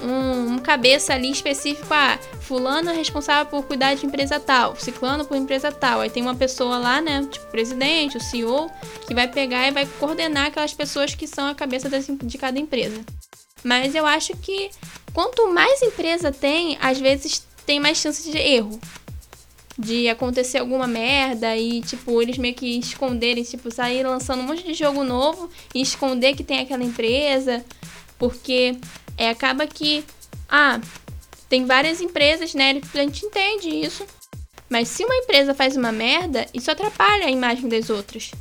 um, 0.02 0.54
um 0.54 0.58
cabeça 0.60 1.14
ali 1.14 1.30
específico. 1.30 1.88
Ah, 1.94 2.18
fulano 2.40 2.90
é 2.90 2.94
responsável 2.94 3.46
por 3.48 3.66
cuidar 3.66 3.96
de 3.96 4.06
empresa 4.06 4.40
tal, 4.40 4.78
ciclano 4.78 5.26
por 5.26 5.36
empresa 5.36 5.72
tal. 5.72 6.00
Aí 6.00 6.10
tem 6.10 6.24
uma 6.24 6.36
pessoa 6.36 6.78
lá, 6.78 7.02
né, 7.02 7.28
tipo 7.30 7.46
o 7.46 7.52
presidente, 7.52 8.16
o 8.16 8.22
CEO, 8.22 8.72
que 9.06 9.14
vai 9.14 9.28
pegar 9.28 9.68
e 9.68 9.72
vai 9.72 9.86
coordenar 9.86 10.48
aquelas 10.48 10.74
pessoas 10.74 11.14
que 11.14 11.28
são 11.28 11.48
a 11.48 11.54
cabeça 11.54 11.90
de 11.90 12.38
cada 12.38 12.58
empresa. 12.58 13.02
Mas 13.62 13.94
eu 13.94 14.06
acho 14.06 14.36
que 14.38 14.72
quanto 15.14 15.52
mais 15.54 15.82
empresa 15.82 16.32
tem, 16.32 16.78
às 16.82 16.98
vezes 16.98 17.46
tem 17.66 17.80
mais 17.80 17.98
chance 17.98 18.30
de 18.30 18.38
erro. 18.38 18.80
De 19.78 20.10
acontecer 20.10 20.58
alguma 20.60 20.88
merda 20.88 21.56
e, 21.56 21.82
tipo, 21.82 22.22
eles 22.22 22.38
meio 22.38 22.54
que 22.54 22.78
esconderem, 22.78 23.44
tipo, 23.44 23.72
sair 23.72 24.04
lançando 24.04 24.42
um 24.42 24.48
monte 24.48 24.64
de 24.64 24.74
jogo 24.74 25.04
novo 25.04 25.50
e 25.74 25.82
esconder 25.82 26.36
que 26.36 26.44
tem 26.44 26.60
aquela 26.60 26.84
empresa. 26.84 27.64
Porque 28.20 28.78
é, 29.18 29.30
acaba 29.30 29.66
que, 29.66 30.04
ah, 30.50 30.80
tem 31.50 31.66
várias 31.66 32.02
empresas, 32.02 32.54
né? 32.54 32.82
A 32.94 32.98
gente 32.98 33.26
entende 33.26 33.70
isso. 33.70 34.06
Mas 34.70 34.88
se 34.88 35.04
uma 35.04 35.16
empresa 35.16 35.54
faz 35.54 35.76
uma 35.76 35.92
merda, 35.92 36.46
isso 36.54 36.70
atrapalha 36.70 37.26
a 37.26 37.32
imagem 37.32 37.68
das 37.68 37.90
outras. 37.90 38.32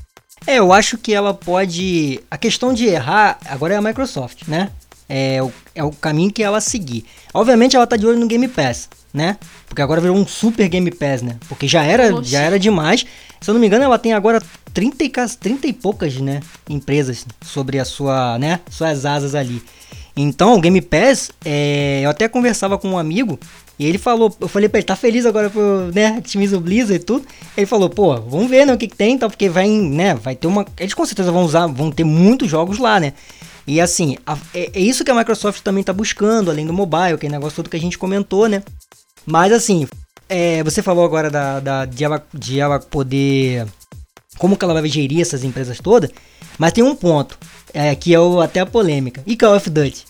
É, 0.46 0.58
eu 0.58 0.72
acho 0.72 0.96
que 0.99 1.12
ela 1.12 1.34
pode. 1.34 2.20
A 2.30 2.38
questão 2.38 2.72
de 2.72 2.87
errar 2.87 3.38
agora 3.46 3.75
é 3.75 3.76
a 3.76 3.82
Microsoft, 3.82 4.46
né? 4.46 4.70
é 5.10 5.42
o, 5.42 5.52
é 5.75 5.82
o 5.82 5.90
caminho 5.90 6.32
que 6.32 6.40
ela 6.40 6.60
seguir. 6.60 7.04
Obviamente 7.34 7.75
ela 7.75 7.87
tá 7.87 7.96
de 7.96 8.06
olho 8.06 8.20
no 8.20 8.28
Game 8.28 8.46
Pass, 8.46 8.88
né? 9.12 9.37
Porque 9.71 9.81
agora 9.81 10.00
virou 10.00 10.17
um 10.17 10.27
super 10.27 10.69
Game 10.69 10.91
Pass, 10.91 11.23
né? 11.23 11.37
Porque 11.49 11.69
já 11.69 11.85
era, 11.85 12.21
já 12.25 12.41
era 12.41 12.59
demais. 12.59 13.07
Se 13.41 13.49
eu 13.49 13.55
não 13.55 13.61
me 13.61 13.69
engano, 13.69 13.85
ela 13.85 14.00
tem 14.00 14.12
agora 14.12 14.43
30 14.75 15.05
e, 15.05 15.11
30 15.39 15.67
e 15.69 15.73
poucas, 15.73 16.17
né, 16.17 16.41
empresas 16.69 17.25
sobre 17.41 17.79
a 17.79 17.85
sua, 17.85 18.37
né, 18.37 18.59
suas 18.69 19.07
asas 19.07 19.37
ali. 19.37 19.62
Então, 20.17 20.57
o 20.57 20.61
Game 20.61 20.81
Pass, 20.81 21.31
é, 21.45 22.00
eu 22.03 22.11
até 22.11 22.27
conversava 22.27 22.77
com 22.77 22.89
um 22.89 22.99
amigo 22.99 23.39
e 23.79 23.87
ele 23.87 23.97
falou, 23.97 24.37
eu 24.41 24.49
falei 24.49 24.69
pra 24.69 24.81
ele, 24.81 24.87
tá 24.87 24.97
feliz 24.97 25.25
agora 25.25 25.49
pro, 25.49 25.93
né, 25.95 26.17
Activision 26.19 26.61
Blizzard 26.61 27.00
e 27.00 27.05
tudo? 27.05 27.25
Ele 27.57 27.65
falou, 27.65 27.89
pô, 27.89 28.21
vamos 28.21 28.50
ver, 28.50 28.67
né, 28.67 28.75
o 28.75 28.77
que, 28.77 28.89
que 28.89 28.97
tem, 28.97 29.15
então, 29.15 29.31
porque 29.31 29.49
vai, 29.49 29.69
né, 29.69 30.15
vai 30.17 30.35
ter 30.35 30.49
uma, 30.49 30.67
eles 30.77 30.95
com 30.95 31.07
certeza 31.07 31.31
vão 31.31 31.45
usar, 31.45 31.69
vão 31.69 31.93
ter 31.93 32.03
muitos 32.05 32.50
jogos 32.50 32.79
lá, 32.79 32.99
né? 32.99 33.12
E 33.67 33.81
assim, 33.81 34.17
a, 34.27 34.37
é, 34.53 34.71
é, 34.75 34.81
isso 34.81 35.05
que 35.05 35.11
a 35.12 35.15
Microsoft 35.15 35.62
também 35.62 35.81
está 35.83 35.93
buscando, 35.93 36.50
além 36.50 36.67
do 36.67 36.73
mobile, 36.73 37.17
que 37.17 37.27
é 37.27 37.31
negócio 37.31 37.55
todo 37.55 37.71
que 37.71 37.77
a 37.77 37.81
gente 37.81 37.97
comentou, 37.97 38.49
né? 38.49 38.62
Mas 39.30 39.52
assim, 39.52 39.87
é, 40.28 40.62
você 40.64 40.82
falou 40.82 41.04
agora 41.04 41.30
da, 41.30 41.60
da, 41.60 41.84
de, 41.84 42.04
ela, 42.04 42.26
de 42.34 42.58
ela 42.58 42.80
poder. 42.80 43.66
Como 44.38 44.56
que 44.56 44.64
ela 44.64 44.75
vai 44.75 44.88
gerir 44.88 45.20
essas 45.20 45.44
empresas 45.44 45.78
todas, 45.78 46.10
mas 46.58 46.72
tem 46.72 46.82
um 46.82 46.94
ponto, 46.94 47.38
é, 47.72 47.94
que 47.94 48.12
é 48.12 48.18
o, 48.18 48.40
até 48.40 48.60
a 48.60 48.66
polêmica. 48.66 49.22
E 49.26 49.37
Call 49.37 49.56
of 49.56 49.70
Duty? 49.70 50.04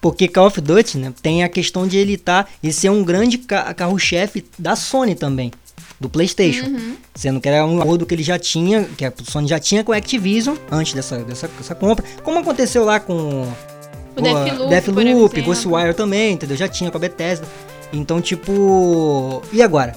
Porque 0.00 0.28
Call 0.28 0.46
of 0.46 0.60
Duty 0.60 0.98
né, 0.98 1.12
tem 1.22 1.44
a 1.44 1.48
questão 1.48 1.86
de 1.86 1.96
ele 1.96 2.14
estar. 2.14 2.44
Tá, 2.44 2.50
ele 2.62 2.72
ser 2.72 2.90
um 2.90 3.04
grande 3.04 3.38
ca 3.38 3.72
carro-chefe 3.72 4.44
da 4.58 4.74
Sony 4.74 5.14
também 5.14 5.52
do 6.00 6.08
PlayStation. 6.08 6.66
Uhum. 6.66 6.96
Sendo 7.14 7.40
que 7.40 7.48
era 7.48 7.64
um 7.64 7.80
acordo 7.80 8.04
que 8.04 8.14
ele 8.14 8.22
já 8.22 8.38
tinha, 8.38 8.84
que 8.96 9.04
a 9.04 9.12
Sony 9.24 9.48
já 9.48 9.58
tinha 9.58 9.84
com 9.84 9.92
a 9.92 9.96
Activision 9.96 10.56
antes 10.70 10.92
dessa, 10.92 11.18
dessa, 11.18 11.48
dessa 11.48 11.74
compra. 11.74 12.04
Como 12.22 12.38
aconteceu 12.38 12.84
lá 12.84 12.98
com 12.98 13.42
o 14.16 14.22
Deathloop, 14.22 14.68
Deathloop 14.70 15.42
Ghostwire 15.42 15.94
também, 15.94 16.34
entendeu? 16.34 16.56
Já 16.56 16.68
tinha 16.68 16.90
com 16.90 16.96
a 16.96 17.00
Bethesda. 17.00 17.46
Então, 17.92 18.20
tipo, 18.20 19.42
e 19.52 19.62
agora? 19.62 19.94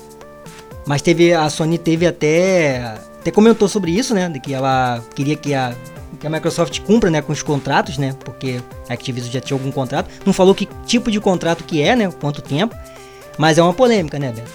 Mas 0.86 1.02
teve 1.02 1.34
a 1.34 1.50
Sony 1.50 1.78
teve 1.78 2.08
até 2.08 2.98
até 3.20 3.32
comentou 3.32 3.68
sobre 3.68 3.92
isso, 3.92 4.14
né, 4.14 4.30
de 4.30 4.40
que 4.40 4.54
ela 4.54 5.04
queria 5.14 5.36
que 5.36 5.54
a 5.54 5.76
que 6.20 6.28
a 6.28 6.30
Microsoft 6.30 6.82
cumpra, 6.82 7.10
né, 7.10 7.22
com 7.22 7.32
os 7.32 7.42
contratos, 7.42 7.98
né, 7.98 8.16
porque 8.26 8.60
a 8.90 8.94
Activision 8.94 9.32
já 9.32 9.40
tinha 9.40 9.56
algum 9.56 9.72
contrato. 9.72 10.10
Não 10.26 10.34
falou 10.34 10.54
que 10.54 10.68
tipo 10.86 11.10
de 11.12 11.20
contrato 11.20 11.64
que 11.64 11.82
é, 11.82 11.96
né, 11.96 12.12
quanto 12.20 12.42
tempo, 12.42 12.76
mas 13.38 13.58
é 13.58 13.64
uma 13.64 13.74
polêmica, 13.74 14.20
né, 14.20 14.32
Beto? 14.32 14.52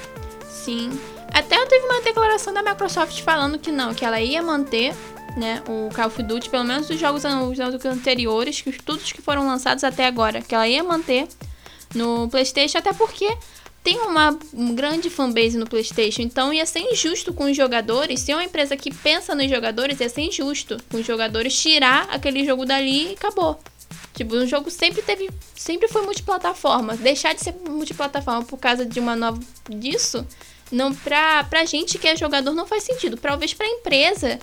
Sim. 0.50 0.91
Até 1.33 1.64
teve 1.67 1.87
uma 1.87 2.00
declaração 2.03 2.53
da 2.53 2.62
Microsoft 2.62 3.21
falando 3.23 3.59
que 3.59 3.73
não, 3.73 3.95
que 3.95 4.05
ela 4.05 4.21
ia 4.21 4.43
manter 4.43 4.95
né, 5.37 5.62
o 5.69 5.88
Call 5.95 6.07
of 6.07 6.23
Duty, 6.23 6.49
pelo 6.49 6.64
menos 6.64 6.88
os 6.91 6.99
jogos 6.99 7.25
anteriores, 7.25 8.61
que 8.61 8.73
todos 8.83 9.11
que 9.12 9.23
foram 9.23 9.47
lançados 9.47 9.85
até 9.85 10.07
agora, 10.07 10.41
que 10.41 10.55
ela 10.55 10.69
ia 10.69 10.83
manter 10.83 11.26
no 11.95 12.29
PlayStation, 12.29 12.79
até 12.79 12.93
porque 12.93 13.37
tem 13.83 13.99
uma 13.99 14.39
grande 14.75 15.11
fanbase 15.11 15.59
no 15.59 15.67
PlayStation, 15.67 16.23
então 16.23 16.53
ia 16.53 16.65
ser 16.65 16.81
injusto 16.81 17.35
com 17.35 17.45
os 17.45 17.57
jogadores. 17.57 18.21
Se 18.21 18.33
é 18.33 18.35
uma 18.35 18.45
empresa 18.45 18.77
que 18.77 18.93
pensa 18.93 19.35
nos 19.35 19.49
jogadores, 19.51 20.01
ia 20.01 20.09
ser 20.09 20.23
injusto 20.23 20.79
com 20.91 20.97
os 20.97 21.07
jogadores 21.07 21.55
tirar 21.61 22.09
aquele 22.11 22.45
jogo 22.47 22.65
dali 22.65 23.11
e 23.11 23.13
acabou. 23.13 23.61
Tipo, 24.15 24.37
o 24.37 24.47
jogo 24.47 24.71
sempre 24.71 25.03
teve, 25.03 25.29
sempre 25.55 25.89
foi 25.89 26.03
multiplataforma. 26.03 26.97
Deixar 26.97 27.35
de 27.35 27.43
ser 27.43 27.55
multiplataforma 27.69 28.45
por 28.45 28.59
causa 28.59 28.87
de 28.87 29.01
uma 29.01 29.15
nova 29.17 29.41
disso 29.69 30.27
não 30.71 30.95
pra, 30.95 31.45
pra 31.45 31.65
gente 31.65 31.99
que 31.99 32.09
é 32.09 32.17
jogador 32.17 32.53
não 32.53 32.67
faz 32.67 32.85
sentido. 32.85 33.17
Talvez 33.17 33.53
pra 33.55 33.67
empresa 33.67 34.39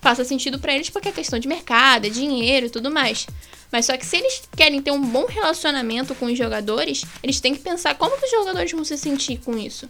faça 0.00 0.24
sentido 0.24 0.58
para 0.58 0.74
eles 0.74 0.88
porque 0.88 1.08
é 1.08 1.12
questão 1.12 1.38
de 1.38 1.48
mercado, 1.48 2.06
é 2.06 2.10
dinheiro 2.10 2.66
e 2.66 2.70
tudo 2.70 2.90
mais. 2.90 3.26
Mas 3.70 3.86
só 3.86 3.96
que 3.96 4.06
se 4.06 4.16
eles 4.16 4.42
querem 4.56 4.80
ter 4.80 4.90
um 4.90 5.00
bom 5.00 5.26
relacionamento 5.26 6.14
com 6.14 6.26
os 6.26 6.38
jogadores, 6.38 7.04
eles 7.22 7.40
têm 7.40 7.54
que 7.54 7.60
pensar 7.60 7.94
como 7.96 8.16
que 8.16 8.24
os 8.24 8.30
jogadores 8.30 8.70
vão 8.72 8.84
se 8.84 8.96
sentir 8.96 9.38
com 9.38 9.56
isso. 9.56 9.88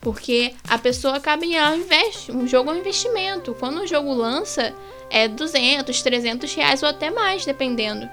Porque 0.00 0.54
a 0.68 0.78
pessoa 0.78 1.16
acaba 1.16 1.44
em 1.44 1.56
investe, 1.76 2.30
um 2.30 2.46
jogo 2.46 2.70
é 2.70 2.74
um 2.74 2.78
investimento. 2.78 3.54
Quando 3.58 3.82
o 3.82 3.86
jogo 3.86 4.12
lança, 4.14 4.74
é 5.10 5.26
200, 5.26 6.00
300 6.02 6.54
reais 6.54 6.82
ou 6.82 6.88
até 6.88 7.10
mais, 7.10 7.44
dependendo. 7.44 8.08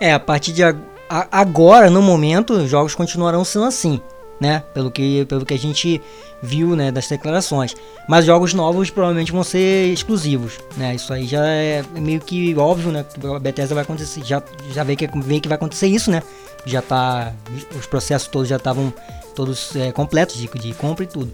É, 0.00 0.12
a 0.12 0.20
partir 0.20 0.52
de 0.52 0.62
agora, 1.08 1.90
no 1.90 2.02
momento, 2.02 2.54
os 2.54 2.70
jogos 2.70 2.94
continuarão 2.94 3.44
sendo 3.44 3.66
assim 3.66 4.00
né? 4.40 4.62
Pelo 4.72 4.90
que, 4.90 5.24
pelo 5.26 5.44
que 5.44 5.54
a 5.54 5.58
gente 5.58 6.00
viu, 6.42 6.76
né, 6.76 6.90
das 6.90 7.08
declarações. 7.08 7.74
Mas 8.08 8.24
jogos 8.24 8.52
novos 8.52 8.90
provavelmente 8.90 9.32
vão 9.32 9.42
ser 9.42 9.92
exclusivos, 9.92 10.58
né? 10.76 10.94
Isso 10.94 11.12
aí 11.12 11.26
já 11.26 11.44
é 11.44 11.82
meio 11.94 12.20
que 12.20 12.54
óbvio, 12.56 12.92
né? 12.92 13.04
A 13.34 13.38
Bethesda 13.38 13.74
vai 13.74 13.82
acontecer, 13.82 14.22
já 14.24 14.42
já 14.72 14.84
vê 14.84 14.94
que 14.94 15.06
vê 15.06 15.40
que 15.40 15.48
vai 15.48 15.56
acontecer 15.56 15.86
isso, 15.86 16.10
né? 16.10 16.22
Já 16.66 16.82
tá 16.82 17.32
os 17.76 17.86
processos 17.86 18.28
todos 18.28 18.48
já 18.48 18.56
estavam 18.56 18.92
todos 19.34 19.74
é, 19.76 19.90
completos 19.92 20.36
de, 20.36 20.48
de 20.48 20.74
compra 20.74 21.04
e 21.04 21.08
tudo. 21.08 21.32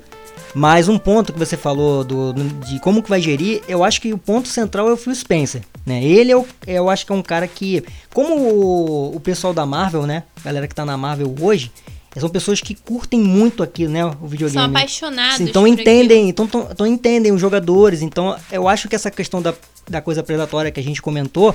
Mas 0.54 0.88
um 0.88 0.98
ponto 0.98 1.32
que 1.32 1.38
você 1.38 1.56
falou 1.56 2.02
do, 2.02 2.32
de 2.32 2.80
como 2.80 3.02
que 3.02 3.10
vai 3.10 3.20
gerir, 3.20 3.62
eu 3.68 3.84
acho 3.84 4.00
que 4.00 4.12
o 4.12 4.18
ponto 4.18 4.48
central 4.48 4.88
é 4.88 4.92
o 4.92 4.96
Phil 4.96 5.14
Spencer, 5.14 5.62
né? 5.86 6.02
Ele 6.02 6.32
é 6.32 6.36
o, 6.36 6.44
eu 6.66 6.90
acho 6.90 7.06
que 7.06 7.12
é 7.12 7.14
um 7.14 7.22
cara 7.22 7.46
que, 7.46 7.84
como 8.12 8.36
o, 8.36 9.16
o 9.16 9.20
pessoal 9.20 9.52
da 9.52 9.64
Marvel, 9.64 10.06
né? 10.06 10.24
Galera 10.44 10.66
que 10.66 10.74
tá 10.74 10.84
na 10.84 10.96
Marvel 10.96 11.32
hoje, 11.40 11.70
são 12.18 12.28
pessoas 12.28 12.60
que 12.60 12.74
curtem 12.74 13.20
muito 13.20 13.62
aquilo, 13.62 13.92
né? 13.92 14.04
O 14.04 14.26
videogame. 14.26 14.52
São 14.64 14.64
apaixonados. 14.64 15.40
Então 15.40 15.66
entendem, 15.66 16.28
então, 16.28 16.44
então, 16.46 16.68
então 16.70 16.86
entendem 16.86 17.30
os 17.32 17.40
jogadores. 17.40 18.02
Então 18.02 18.36
eu 18.50 18.66
acho 18.66 18.88
que 18.88 18.96
essa 18.96 19.10
questão 19.10 19.40
da, 19.40 19.54
da 19.88 20.00
coisa 20.00 20.22
predatória 20.22 20.70
que 20.72 20.80
a 20.80 20.82
gente 20.82 21.00
comentou, 21.00 21.52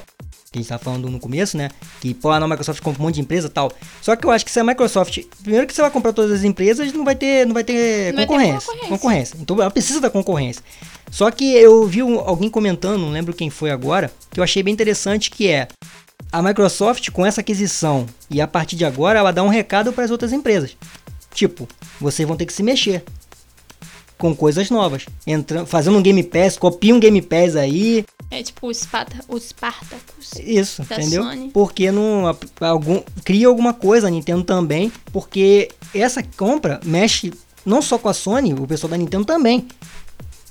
que 0.52 0.60
a 0.60 0.62
gente 0.62 0.70
tava 0.70 0.82
falando 0.82 1.10
no 1.10 1.20
começo, 1.20 1.58
né? 1.58 1.70
Que, 2.00 2.14
pô, 2.14 2.30
a 2.32 2.40
Microsoft 2.48 2.82
compra 2.82 3.02
um 3.02 3.06
monte 3.06 3.16
de 3.16 3.22
empresa 3.22 3.50
tal. 3.50 3.70
Só 4.02 4.16
que 4.16 4.26
eu 4.26 4.32
acho 4.32 4.46
que 4.46 4.52
se 4.52 4.58
a 4.60 4.64
Microsoft. 4.64 5.20
Primeiro 5.42 5.68
que 5.68 5.74
você 5.74 5.82
vai 5.82 5.92
comprar 5.92 6.14
todas 6.14 6.32
as 6.32 6.44
empresas, 6.46 6.94
não 6.94 7.04
vai 7.04 7.16
ter, 7.16 7.46
não 7.46 7.54
vai 7.54 7.64
ter, 7.66 8.14
Não 8.14 8.16
vai 8.16 8.26
ter 8.26 8.28
concorrência, 8.28 8.60
concorrência. 8.72 8.88
concorrência. 8.90 9.38
Então 9.42 9.62
ela 9.62 9.72
precisa 9.72 10.00
da 10.00 10.10
concorrência. 10.10 10.64
Só 11.12 11.30
que 11.32 11.54
eu 11.54 11.86
vi 11.86 12.02
um- 12.02 12.20
alguém 12.20 12.50
comentando, 12.50 12.98
não 13.02 13.12
lembro 13.12 13.34
quem 13.34 13.50
foi 13.50 13.72
agora, 13.72 14.10
que 14.32 14.40
eu 14.40 14.44
achei 14.44 14.64
bem 14.64 14.74
interessante 14.74 15.30
que 15.30 15.50
é. 15.50 15.68
A 16.32 16.42
Microsoft, 16.42 17.10
com 17.12 17.26
essa 17.26 17.42
aquisição, 17.42 18.06
e 18.30 18.42
a 18.42 18.48
partir 18.48 18.76
de 18.76 18.84
agora, 18.86 19.20
ela 19.20 19.32
dá 19.32 19.42
um 19.44 19.48
recado 19.50 19.94
para 19.94 20.04
as 20.04 20.12
outras 20.12 20.34
empresas. 20.34 20.76
Tipo, 21.34 21.68
vocês 22.00 22.28
vão 22.28 22.38
ter 22.38 22.46
que 22.46 22.54
se 22.54 22.64
mexer 22.64 23.04
com 24.18 24.36
coisas 24.36 24.70
novas. 24.70 25.06
Entrando, 25.26 25.66
fazendo 25.66 25.98
um 25.98 26.02
Game 26.02 26.24
Pass, 26.24 26.58
copia 26.58 26.96
um 26.96 27.00
Game 27.00 27.22
Pass 27.22 27.56
aí, 27.56 28.06
É 28.32 28.42
tipo 28.42 28.68
o, 28.68 28.74
Sparta, 28.74 29.18
o 29.28 29.38
Spartacus. 29.40 30.32
isso, 30.40 30.82
entendeu? 30.82 31.24
Sony. 31.24 31.50
Porque 31.54 31.92
não 31.92 32.36
algum 32.60 33.02
cria 33.24 33.48
alguma 33.48 33.74
coisa 33.74 34.08
a 34.08 34.10
Nintendo 34.10 34.44
também, 34.44 34.92
porque 35.12 35.70
essa 35.94 36.24
compra 36.36 36.80
mexe 36.84 37.34
não 37.66 37.82
só 37.82 37.98
com 37.98 38.10
a 38.10 38.14
Sony, 38.14 38.54
o 38.54 38.68
pessoal 38.68 38.92
da 38.92 38.98
Nintendo 38.98 39.26
também, 39.26 39.68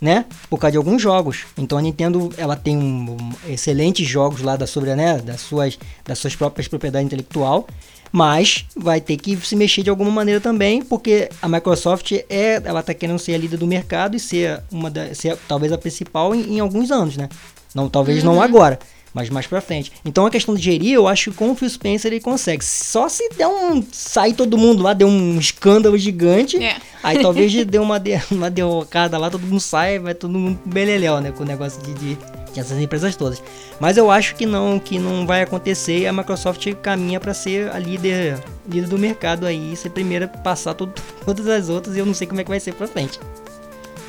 né? 0.00 0.24
Por 0.50 0.58
causa 0.58 0.72
de 0.72 0.78
alguns 0.78 1.00
jogos. 1.00 1.44
Então 1.56 1.78
a 1.78 1.82
Nintendo 1.82 2.30
ela 2.36 2.56
tem 2.56 2.76
um, 2.76 3.12
um 3.12 3.32
excelentes 3.52 4.06
jogos 4.06 4.42
lá 4.42 4.56
da 4.56 4.66
sobre, 4.66 4.94
né, 4.94 5.18
das 5.18 5.40
suas 5.40 5.78
das 6.04 6.18
suas 6.18 6.34
próprias 6.36 6.68
propriedades 6.68 7.06
intelectual, 7.06 7.66
mas 8.12 8.66
vai 8.76 9.00
ter 9.00 9.16
que 9.16 9.36
se 9.36 9.56
mexer 9.56 9.82
de 9.82 9.90
alguma 9.90 10.10
maneira 10.10 10.40
também, 10.40 10.82
porque 10.82 11.28
a 11.40 11.48
Microsoft 11.48 12.12
é 12.28 12.62
ela 12.64 12.82
tá 12.82 12.94
querendo 12.94 13.18
ser 13.18 13.34
a 13.34 13.38
líder 13.38 13.56
do 13.56 13.66
mercado 13.66 14.16
e 14.16 14.20
ser 14.20 14.62
uma 14.70 14.90
da, 14.90 15.14
ser 15.14 15.36
talvez 15.48 15.72
a 15.72 15.78
principal 15.78 16.34
em, 16.34 16.56
em 16.56 16.60
alguns 16.60 16.90
anos, 16.90 17.16
né? 17.16 17.28
Não, 17.74 17.88
talvez 17.88 18.22
não 18.22 18.40
agora, 18.40 18.78
mas 19.14 19.30
mais 19.30 19.46
pra 19.46 19.60
frente. 19.60 19.92
Então 20.04 20.26
a 20.26 20.30
questão 20.30 20.54
de 20.56 20.60
gerir, 20.60 20.92
eu 20.92 21.06
acho 21.06 21.30
que 21.30 21.36
com 21.36 21.52
o 21.52 21.54
Phil 21.54 21.70
Spencer 21.70 22.12
ele 22.12 22.20
consegue. 22.20 22.64
Só 22.64 23.08
se 23.08 23.28
der 23.30 23.46
um. 23.46 23.82
sair 23.92 24.34
todo 24.34 24.58
mundo 24.58 24.82
lá, 24.82 24.92
deu 24.92 25.06
um 25.06 25.38
escândalo 25.38 25.96
gigante. 25.96 26.62
É. 26.62 26.76
Aí 27.02 27.20
talvez 27.22 27.52
dê 27.64 27.78
uma, 27.78 28.00
de, 28.00 28.20
uma 28.30 28.50
derrocada 28.50 29.16
lá, 29.16 29.30
todo 29.30 29.46
mundo 29.46 29.60
sai, 29.60 29.98
vai 30.00 30.14
todo 30.14 30.36
mundo 30.36 30.58
beleléu, 30.66 31.20
né? 31.20 31.30
Com 31.30 31.44
o 31.44 31.46
negócio 31.46 31.80
de, 31.82 31.94
de, 31.94 32.18
de 32.52 32.60
essas 32.60 32.78
empresas 32.80 33.14
todas. 33.14 33.40
Mas 33.78 33.96
eu 33.96 34.10
acho 34.10 34.34
que 34.34 34.46
não, 34.46 34.78
que 34.80 34.98
não 34.98 35.26
vai 35.26 35.42
acontecer 35.42 35.98
e 36.00 36.06
a 36.06 36.12
Microsoft 36.12 36.66
caminha 36.82 37.20
pra 37.20 37.32
ser 37.34 37.70
a 37.70 37.78
líder, 37.78 38.38
líder 38.68 38.88
do 38.88 38.98
mercado 38.98 39.46
aí, 39.46 39.76
ser 39.76 39.88
a 39.88 39.90
primeira 39.92 40.24
a 40.26 40.28
passar 40.28 40.74
todo- 40.74 40.92
todas 41.24 41.46
as 41.46 41.68
outras 41.68 41.94
e 41.94 41.98
eu 42.00 42.06
não 42.06 42.14
sei 42.14 42.26
como 42.26 42.40
é 42.40 42.44
que 42.44 42.50
vai 42.50 42.58
ser 42.60 42.74
pra 42.74 42.88
frente. 42.88 43.20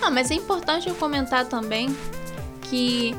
Ah, 0.02 0.10
mas 0.10 0.32
é 0.32 0.36
importante 0.36 0.88
eu 0.88 0.96
comentar 0.96 1.46
também 1.46 1.96
que 2.62 3.16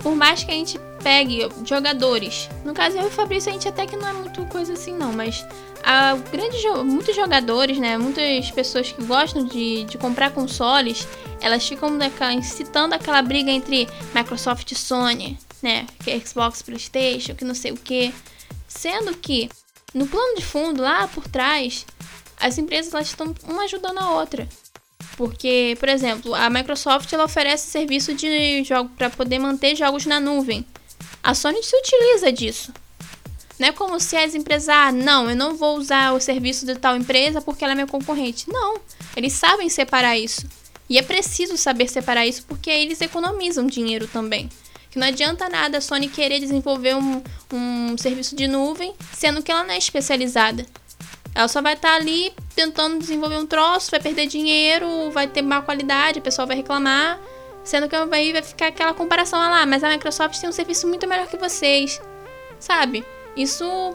por 0.00 0.14
mais 0.14 0.44
que 0.44 0.50
a 0.50 0.54
gente 0.54 0.78
pegue 1.02 1.48
jogadores, 1.64 2.48
no 2.64 2.74
caso 2.74 2.96
eu 2.96 3.04
e 3.04 3.06
o 3.06 3.10
Fabrício 3.10 3.50
a 3.50 3.52
gente 3.52 3.68
até 3.68 3.86
que 3.86 3.96
não 3.96 4.08
é 4.08 4.12
muito 4.12 4.44
coisa 4.46 4.72
assim 4.72 4.92
não, 4.92 5.12
mas 5.12 5.44
a 5.82 6.14
grande 6.16 6.60
jo- 6.60 6.84
muitos 6.84 7.14
jogadores, 7.14 7.78
né, 7.78 7.96
muitas 7.96 8.50
pessoas 8.50 8.90
que 8.92 9.02
gostam 9.04 9.44
de, 9.44 9.84
de 9.84 9.96
comprar 9.96 10.30
consoles, 10.32 11.06
elas 11.40 11.66
ficam 11.66 11.96
incitando 12.32 12.92
aquela 12.94 13.22
briga 13.22 13.50
entre 13.50 13.88
Microsoft 14.14 14.70
e 14.72 14.74
Sony, 14.74 15.38
né, 15.62 15.86
que 16.04 16.10
é 16.10 16.20
Xbox, 16.20 16.62
PlayStation, 16.62 17.34
que 17.34 17.44
não 17.44 17.54
sei 17.54 17.72
o 17.72 17.76
que, 17.76 18.12
sendo 18.66 19.14
que 19.16 19.48
no 19.94 20.06
plano 20.06 20.36
de 20.36 20.44
fundo 20.44 20.82
lá 20.82 21.08
por 21.08 21.26
trás 21.28 21.86
as 22.40 22.58
empresas 22.58 22.92
elas 22.92 23.06
estão 23.08 23.34
uma 23.44 23.64
ajudando 23.64 23.98
a 23.98 24.10
outra. 24.12 24.48
Porque, 25.16 25.76
por 25.80 25.88
exemplo, 25.88 26.32
a 26.32 26.48
Microsoft 26.48 27.12
ela 27.12 27.24
oferece 27.24 27.68
serviço 27.68 28.14
de 28.14 28.62
jogo 28.62 28.88
para 28.96 29.10
poder 29.10 29.40
manter 29.40 29.74
jogos 29.74 30.06
na 30.06 30.20
nuvem. 30.20 30.64
A 31.22 31.34
Sony 31.34 31.62
se 31.62 31.76
utiliza 31.76 32.32
disso. 32.32 32.72
Não 33.58 33.68
é 33.68 33.72
como 33.72 33.98
se 33.98 34.16
as 34.16 34.34
empresas, 34.34 34.68
ah, 34.68 34.92
não, 34.92 35.28
eu 35.28 35.34
não 35.34 35.56
vou 35.56 35.76
usar 35.76 36.12
o 36.12 36.20
serviço 36.20 36.64
de 36.64 36.76
tal 36.76 36.96
empresa 36.96 37.40
porque 37.40 37.64
ela 37.64 37.72
é 37.72 37.74
minha 37.74 37.86
concorrente. 37.86 38.48
Não, 38.48 38.76
eles 39.16 39.32
sabem 39.32 39.68
separar 39.68 40.16
isso. 40.16 40.46
E 40.88 40.96
é 40.96 41.02
preciso 41.02 41.56
saber 41.56 41.88
separar 41.88 42.24
isso 42.24 42.44
porque 42.46 42.70
eles 42.70 43.00
economizam 43.00 43.66
dinheiro 43.66 44.06
também. 44.06 44.48
Que 44.90 44.98
não 44.98 45.08
adianta 45.08 45.48
nada 45.48 45.78
a 45.78 45.80
Sony 45.80 46.08
querer 46.08 46.38
desenvolver 46.38 46.94
um, 46.94 47.22
um 47.52 47.98
serviço 47.98 48.34
de 48.34 48.46
nuvem, 48.46 48.94
sendo 49.12 49.42
que 49.42 49.50
ela 49.50 49.64
não 49.64 49.74
é 49.74 49.78
especializada. 49.78 50.64
Ela 51.34 51.48
só 51.48 51.60
vai 51.60 51.74
estar 51.74 51.94
ali 51.94 52.32
tentando 52.54 52.98
desenvolver 52.98 53.36
um 53.36 53.46
troço, 53.46 53.90
vai 53.90 54.00
perder 54.00 54.26
dinheiro, 54.26 55.10
vai 55.10 55.26
ter 55.26 55.42
má 55.42 55.60
qualidade, 55.60 56.20
o 56.20 56.22
pessoal 56.22 56.46
vai 56.46 56.56
reclamar. 56.56 57.20
Sendo 57.68 57.86
que 57.86 57.94
aí 57.94 58.32
vai 58.32 58.42
ficar 58.42 58.68
aquela 58.68 58.94
comparação 58.94 59.38
ah 59.38 59.50
lá, 59.50 59.66
mas 59.66 59.84
a 59.84 59.90
Microsoft 59.90 60.40
tem 60.40 60.48
um 60.48 60.52
serviço 60.52 60.88
muito 60.88 61.06
melhor 61.06 61.26
que 61.26 61.36
vocês. 61.36 62.00
Sabe? 62.58 63.04
Isso. 63.36 63.94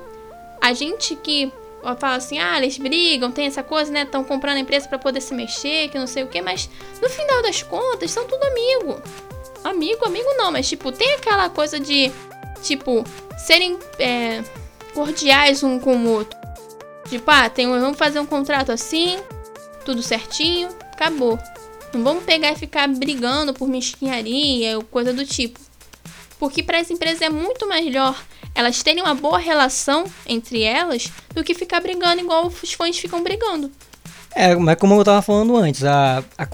A 0.62 0.74
gente 0.74 1.16
que 1.16 1.52
fala 1.98 2.18
assim, 2.18 2.38
ah, 2.38 2.56
eles 2.60 2.78
brigam, 2.78 3.32
tem 3.32 3.48
essa 3.48 3.64
coisa, 3.64 3.92
né? 3.92 4.04
Estão 4.04 4.24
comprando 4.24 4.58
a 4.58 4.60
empresa 4.60 4.88
para 4.88 5.00
poder 5.00 5.22
se 5.22 5.34
mexer, 5.34 5.90
que 5.90 5.98
não 5.98 6.06
sei 6.06 6.22
o 6.22 6.28
que, 6.28 6.40
mas 6.40 6.70
no 7.02 7.10
final 7.10 7.42
das 7.42 7.64
contas 7.64 8.12
são 8.12 8.28
tudo 8.28 8.44
amigo. 8.44 9.02
Amigo, 9.64 10.06
amigo 10.06 10.30
não, 10.38 10.52
mas 10.52 10.70
tipo, 10.70 10.92
tem 10.92 11.16
aquela 11.16 11.50
coisa 11.50 11.80
de, 11.80 12.12
tipo, 12.62 13.04
serem 13.40 13.80
é, 13.98 14.44
cordiais 14.94 15.64
um 15.64 15.80
com 15.80 15.98
o 15.98 16.10
outro. 16.10 16.38
Tipo, 17.10 17.32
ah, 17.32 17.50
tem, 17.50 17.68
vamos 17.68 17.98
fazer 17.98 18.20
um 18.20 18.26
contrato 18.28 18.72
assim, 18.72 19.18
tudo 19.84 20.04
certinho, 20.04 20.70
acabou. 20.92 21.40
Não 21.94 22.04
vamos 22.04 22.24
pegar 22.24 22.52
e 22.52 22.56
ficar 22.56 22.88
brigando 22.88 23.54
por 23.54 23.68
mesquinharia 23.68 24.78
ou 24.78 24.84
coisa 24.84 25.14
do 25.14 25.26
tipo. 25.26 25.60
Porque 26.40 26.64
para 26.64 26.80
as 26.80 26.90
empresas 26.90 27.22
é 27.22 27.30
muito 27.30 27.68
melhor 27.68 28.22
elas 28.56 28.84
terem 28.84 29.02
uma 29.02 29.16
boa 29.16 29.40
relação 29.40 30.06
entre 30.28 30.62
elas 30.62 31.12
do 31.34 31.44
que 31.44 31.54
ficar 31.54 31.80
brigando 31.82 32.22
igual 32.22 32.48
os 32.48 32.74
fãs 32.74 32.98
ficam 32.98 33.24
brigando. 33.24 33.72
É, 34.36 34.56
mas 34.56 34.78
como 34.78 34.96
eu 34.96 35.04
tava 35.04 35.22
falando 35.22 35.56
antes, 35.56 35.84
a, 35.84 36.24
a 36.38 36.48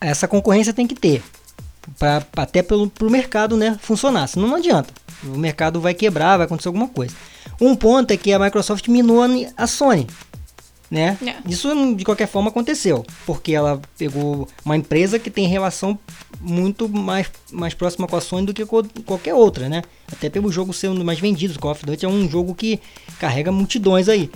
essa 0.00 0.26
concorrência 0.26 0.72
tem 0.72 0.86
que 0.86 0.94
ter. 0.94 1.22
Pra, 1.98 2.26
até 2.36 2.62
pelo, 2.62 2.88
pro 2.88 3.10
mercado 3.10 3.56
né, 3.56 3.78
funcionar. 3.80 4.26
Senão 4.26 4.48
não 4.48 4.56
adianta. 4.56 4.92
O 5.22 5.38
mercado 5.38 5.80
vai 5.80 5.94
quebrar, 5.94 6.36
vai 6.36 6.46
acontecer 6.46 6.68
alguma 6.68 6.88
coisa. 6.88 7.14
Um 7.60 7.74
ponto 7.74 8.10
é 8.10 8.16
que 8.16 8.32
a 8.32 8.38
Microsoft 8.38 8.86
minou 8.88 9.20
a 9.56 9.66
Sony. 9.66 10.06
Né? 10.90 11.18
É. 11.26 11.50
Isso 11.50 11.68
de 11.96 12.04
qualquer 12.04 12.28
forma 12.28 12.48
aconteceu. 12.48 13.04
Porque 13.26 13.52
ela 13.52 13.80
pegou 13.98 14.48
uma 14.64 14.76
empresa 14.76 15.18
que 15.18 15.30
tem 15.30 15.48
relação 15.48 15.98
muito 16.40 16.88
mais, 16.88 17.28
mais 17.50 17.74
próxima 17.74 18.06
com 18.06 18.16
a 18.16 18.20
Sony 18.20 18.46
do 18.46 18.54
que 18.54 18.64
com 18.64 18.82
qualquer 19.04 19.34
outra, 19.34 19.68
né? 19.68 19.82
Até 20.10 20.30
pelo 20.30 20.52
jogo 20.52 20.72
ser 20.72 20.88
um 20.88 20.94
dos 20.94 21.04
mais 21.04 21.18
vendidos. 21.18 21.56
Call 21.56 21.72
of 21.72 21.84
Duty 21.84 22.04
é 22.04 22.08
um 22.08 22.28
jogo 22.28 22.54
que 22.54 22.80
carrega 23.18 23.50
multidões 23.50 24.08
aí. 24.08 24.30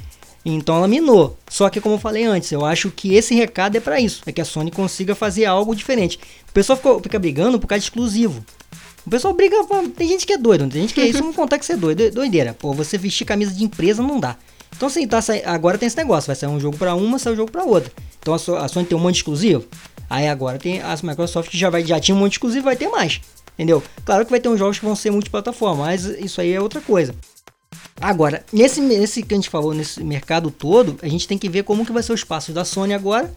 Então 0.44 0.76
ela 0.76 0.88
minou. 0.88 1.36
Só 1.48 1.68
que 1.68 1.80
como 1.80 1.96
eu 1.96 1.98
falei 1.98 2.24
antes, 2.24 2.50
eu 2.50 2.64
acho 2.64 2.90
que 2.90 3.14
esse 3.14 3.34
recado 3.34 3.76
é 3.76 3.80
pra 3.80 4.00
isso, 4.00 4.22
é 4.26 4.32
que 4.32 4.40
a 4.40 4.44
Sony 4.44 4.70
consiga 4.70 5.14
fazer 5.14 5.44
algo 5.44 5.74
diferente. 5.74 6.18
O 6.48 6.52
pessoal 6.52 6.76
fica, 6.76 7.00
fica 7.00 7.18
brigando 7.18 7.60
por 7.60 7.66
causa 7.66 7.80
de 7.80 7.86
exclusivo. 7.86 8.44
O 9.06 9.10
pessoal 9.10 9.34
briga, 9.34 9.56
tem 9.96 10.08
gente 10.08 10.26
que 10.26 10.32
é 10.32 10.38
doido, 10.38 10.68
tem 10.68 10.82
gente 10.82 10.94
que 10.94 11.00
é 11.00 11.08
isso, 11.08 11.22
não 11.22 11.32
contar 11.32 11.58
que 11.58 11.64
você 11.64 11.72
é 11.72 11.76
doido, 11.76 12.10
doideira. 12.10 12.54
Pô, 12.54 12.72
você 12.72 12.98
vestir 12.98 13.24
camisa 13.24 13.52
de 13.52 13.64
empresa 13.64 14.02
não 14.02 14.20
dá. 14.20 14.36
Então 14.76 14.86
assim, 14.88 15.06
tá, 15.06 15.20
sai- 15.20 15.42
agora 15.44 15.76
tem 15.78 15.86
esse 15.86 15.96
negócio, 15.96 16.26
vai 16.26 16.36
sair 16.36 16.48
um 16.48 16.58
jogo 16.60 16.76
pra 16.78 16.94
uma, 16.94 17.18
sai 17.18 17.32
um 17.32 17.36
jogo 17.36 17.50
pra 17.52 17.64
outra. 17.64 17.92
Então 18.18 18.32
a, 18.34 18.38
So- 18.38 18.56
a 18.56 18.66
Sony 18.68 18.86
tem 18.86 18.96
um 18.96 19.00
monte 19.00 19.16
exclusivo. 19.16 19.64
Aí 20.08 20.26
agora 20.28 20.58
tem 20.58 20.80
a 20.80 20.96
Microsoft 21.02 21.50
que 21.50 21.58
já 21.58 21.70
vai 21.70 21.84
já 21.84 22.00
tinha 22.00 22.14
um 22.14 22.18
monte 22.18 22.32
exclusivo, 22.32 22.64
vai 22.64 22.76
ter 22.76 22.88
mais. 22.88 23.20
Entendeu? 23.54 23.82
Claro 24.04 24.24
que 24.24 24.30
vai 24.30 24.40
ter 24.40 24.48
uns 24.48 24.58
jogos 24.58 24.78
que 24.78 24.84
vão 24.84 24.96
ser 24.96 25.10
multiplataforma, 25.10 25.84
mas 25.84 26.04
isso 26.04 26.40
aí 26.40 26.52
é 26.52 26.60
outra 26.60 26.80
coisa. 26.80 27.14
Agora, 28.00 28.42
nesse, 28.52 28.80
nesse 28.80 29.22
que 29.22 29.34
a 29.34 29.36
gente 29.36 29.50
falou, 29.50 29.74
nesse 29.74 30.02
mercado 30.02 30.50
todo, 30.50 30.96
a 31.02 31.08
gente 31.08 31.28
tem 31.28 31.36
que 31.36 31.48
ver 31.48 31.64
como 31.64 31.84
que 31.84 31.92
vai 31.92 32.02
ser 32.02 32.12
o 32.12 32.14
espaço 32.14 32.52
da 32.52 32.64
Sony 32.64 32.94
agora, 32.94 33.30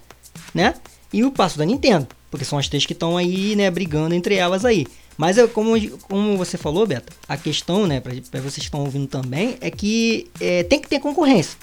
né? 0.53 0.75
E 1.11 1.23
o 1.25 1.31
passo 1.31 1.57
da 1.57 1.65
Nintendo. 1.65 2.07
Porque 2.31 2.45
são 2.45 2.57
as 2.57 2.67
três 2.69 2.85
que 2.85 2.93
estão 2.93 3.17
aí, 3.17 3.55
né, 3.55 3.69
brigando 3.69 4.15
entre 4.15 4.35
elas 4.35 4.63
aí. 4.65 4.87
Mas 5.17 5.37
é 5.37 5.47
como, 5.47 5.73
como 6.01 6.37
você 6.37 6.57
falou, 6.57 6.85
Beto, 6.85 7.13
a 7.27 7.37
questão, 7.37 7.85
né, 7.85 7.99
para 7.99 8.41
vocês 8.41 8.55
que 8.55 8.61
estão 8.61 8.81
ouvindo 8.81 9.07
também, 9.07 9.57
é 9.61 9.69
que 9.69 10.29
é, 10.39 10.63
tem 10.63 10.79
que 10.79 10.87
ter 10.87 10.99
concorrência. 10.99 11.57